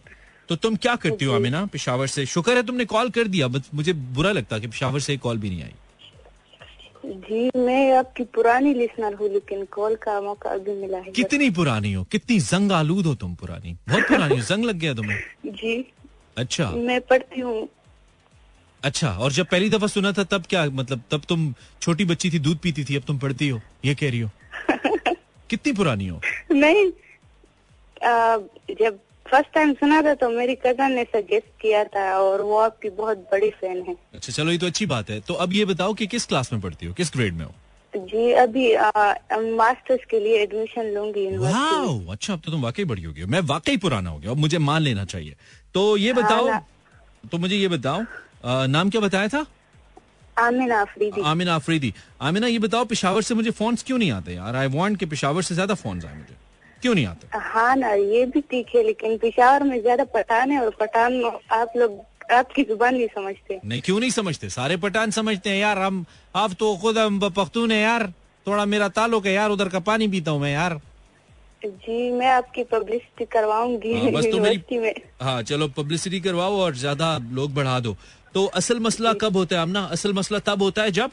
[0.50, 2.26] तो तुम क्या करती हो आमिना पिशावर से?
[2.26, 5.50] शुक्र है तुमने कॉल कर दिया बट मुझे बुरा लगता कि पिशावर से कॉल भी
[5.50, 5.74] नहीं आई।
[7.06, 11.94] जी मैं आपकी पुरानी लिसनर हूँ लेकिन कॉल का मौका अभी मिला है। कितनी पुरानी
[11.94, 12.04] हो?
[12.04, 15.86] कितनी जंग आलूद हो तुम पुरानी। बहुत पुरानी हो जंग लग गया तुम्हें। जी।
[16.38, 17.68] अच्छा। मैं पढ़ती हूँ।
[18.84, 22.40] अच्छा और जब पहली दफ़ा सुना था तब क्या मतलब तब तुम छोटी बच्ची थी
[22.40, 23.62] दूध पीती थी अब तुम पढ़ती हो?
[23.86, 24.30] ये कह रही हो।
[25.50, 26.22] कितनी पुरानी हो?
[26.52, 26.86] नहीं
[28.04, 28.38] आ,
[28.82, 32.90] जब फ़र्स्ट टाइम सुना था तो मेरी कज़न ने सजेस्ट किया था और वो आपकी
[32.98, 35.94] बहुत बड़ी फ़ैन है। अच्छा चलो ये तो अच्छी बात है। तो अब ये बताओ
[35.94, 36.94] कि किस क्लास में पढ़ती हो?
[36.94, 37.54] किस ग्रेड में हो?
[37.94, 38.66] जी अभी
[39.58, 43.28] मास्टर्स के लिए एडमिशन लूँगी वाओ अच्छा अब तो तुम वाकई बड़ी हो गई हो।
[43.28, 45.36] मैं वाकई पुराना हो गया अब मुझे मान लेना चाहिए।
[45.76, 46.66] तो ये बताओ हाँ,
[47.32, 48.06] तो मुझे ये बताओ
[48.68, 49.46] नाम क्या बताया था?
[50.38, 54.56] आमिना अफरीदी आमिना अफरीदी आमिना ये बताओ पिशावर से मुझे फोन्स क्यों नहीं आते यार?
[54.56, 56.36] आई वांट कि पिशावर से ज़्यादा फोन्स आए मुझे।
[56.86, 57.28] क्यों नहीं आते?
[57.34, 61.72] हाँ ना ये भी ठीक है लेकिन पिशावर में ज़्यादा पठान है और पठान आप
[61.78, 64.50] लोग आपकी ज़ुबान नहीं समझते। नहीं क्यों नहीं समझते?
[64.50, 66.06] सारे पठान समझते हैं यार हम
[66.36, 68.14] आप तो खुद हम पख्तून है यार।
[68.48, 70.80] थोड़ा मेरा ताल्लुक है यार उधर का पानी पीता हूँ मैं यार।
[71.66, 77.18] जी मैं आपकी पब्लिसिटी करवाऊँगी हाँ, बस तो मेरी हाँ चलो पब्लिसिटी करवाओ और ज़्यादा
[77.32, 77.96] लोग बढ़ा दो।
[78.34, 81.12] तो असल मसला कब होता है अमना असल मसला तब होता है जब?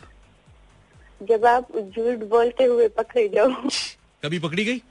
[1.20, 3.48] जब आप झूठ बोलते हुए पकड़े जाओ।
[4.24, 4.82] कभी पकड़ी गई?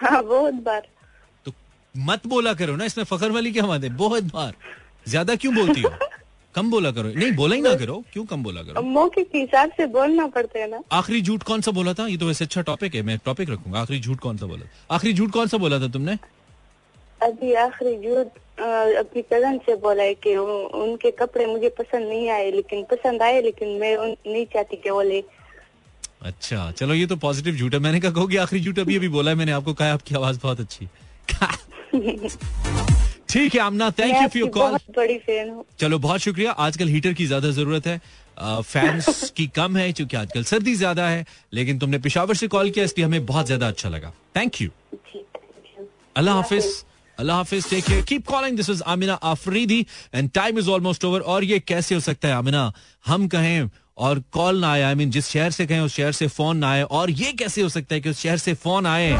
[0.00, 0.86] हाँ बहुत बार।
[1.46, 1.52] तो
[1.94, 3.88] मत बोला करो ना इसमें फखर वाली क्या बात है?
[3.96, 4.54] बहुत बार।
[5.08, 5.90] ज़्यादा क्यों बोलती हो?
[6.54, 8.82] कम बोला करो। नहीं बोला ही ना करो। क्यों कम बोला करो?
[8.82, 12.06] मौके के हिसाब से बोलना पड़ता है ना। आखिरी झूठ कौन सा बोला था?
[12.06, 14.66] ये तो वैसे अच्छा टॉपिक है मैं टॉपिक रखूँगा। आखिरी झूठ कौन सा बोला?
[14.90, 16.16] आखिरी झूठ कौन सा बोला था तुमने?
[17.20, 18.26] अभी आखिरी झूठ
[18.98, 23.40] अपनी कज़न से बोला है कि उनके कपड़े मुझे पसंद नहीं आए लेकिन पसंद आए
[23.42, 25.22] लेकिन मैं नहीं चाहती कि वो ले।
[26.20, 28.78] अच्छा चलो ये तो पॉजिटिव झूठ है मैंने कहा कहोगे आखिरी झूठ?
[28.78, 30.88] अभी अभी बोला है मैंने आपको कहा आपकी आवाज़ बहुत अच्छी।
[33.28, 36.88] ठीक है Amna thank you for your call बड़ी फ़ैन हूँ। चलो बहुत शुक्रिया। आजकल
[36.88, 38.00] हीटर की ज़्यादा ज़रूरत है।
[38.40, 42.84] फैंस की कम है क्योंकि आजकल सर्दी ज़्यादा है लेकिन तुमने पिशावर से कॉल किया
[42.84, 44.68] इसलिए हमें बहुत ज़्यादा अच्छा लगा। Thank you.
[46.16, 46.64] अल्लाह हाफिज।
[47.18, 49.80] अल्लाह हाफिज take care keep calling this is Amina Afridi
[50.14, 52.72] and time is almost over और ये कैसे हो सकता है आमिना?
[53.04, 53.68] हम कहें
[54.00, 56.70] और कॉल ना आए आई मीन जिस शहर से कहें, उस शहर से फ़ोन ना
[56.70, 59.10] आए, और ये कैसे हो सकता है कि उस शहर से फ़ोन आए?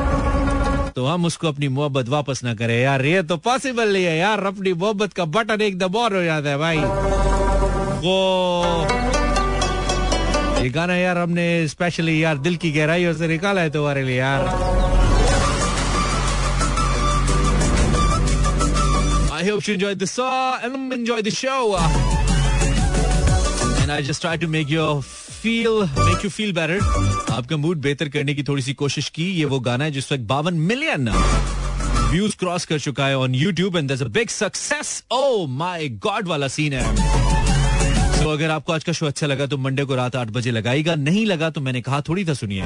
[0.97, 4.45] तो हम उसको अपनी मोहब्बत वापस ना करें। यार, ये तो पॉसिबल नहीं है यार,
[4.47, 6.79] अपनी मोहब्बत का बटन एकदम और हो जाता है भाई।
[8.05, 8.17] वो
[10.63, 14.45] ये गाना यार हमने स्पेशली यार दिल की गहराइयों से निकाला है तुम्हारे लिए यार।
[19.33, 22.20] I hope you enjoyed the song and enjoyed the show.
[23.91, 26.77] And I just try to make you feel, make you feel better.
[27.33, 30.23] आपका मूड बेहतर करने की थोड़ी सी कोशिश की। ये वो गाना है जिस वक्त
[30.25, 31.09] बावन मिलियन
[32.11, 34.93] व्यूज़ क्रॉस कर चुका है on YouTube and there's a big success.
[35.17, 36.85] Oh my God वाला सीन है।
[38.23, 40.95] तो अगर आपको आज का शो अच्छा लगा तो मंडे को रात आठ बजे लगाएगा
[40.95, 42.65] नहीं लगा तो मैंने कहा थोड़ी था सुनिए।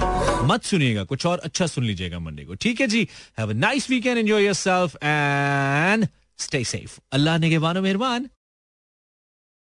[0.53, 3.09] मत सुनिएगा कुछ और अच्छा सुन लीजिएगा मंडे को। ठीक है जी?
[3.39, 6.07] Have a nice weekend enjoy yourself and
[6.39, 8.29] stay safe अल्लाह ने के मानो मेहरबान।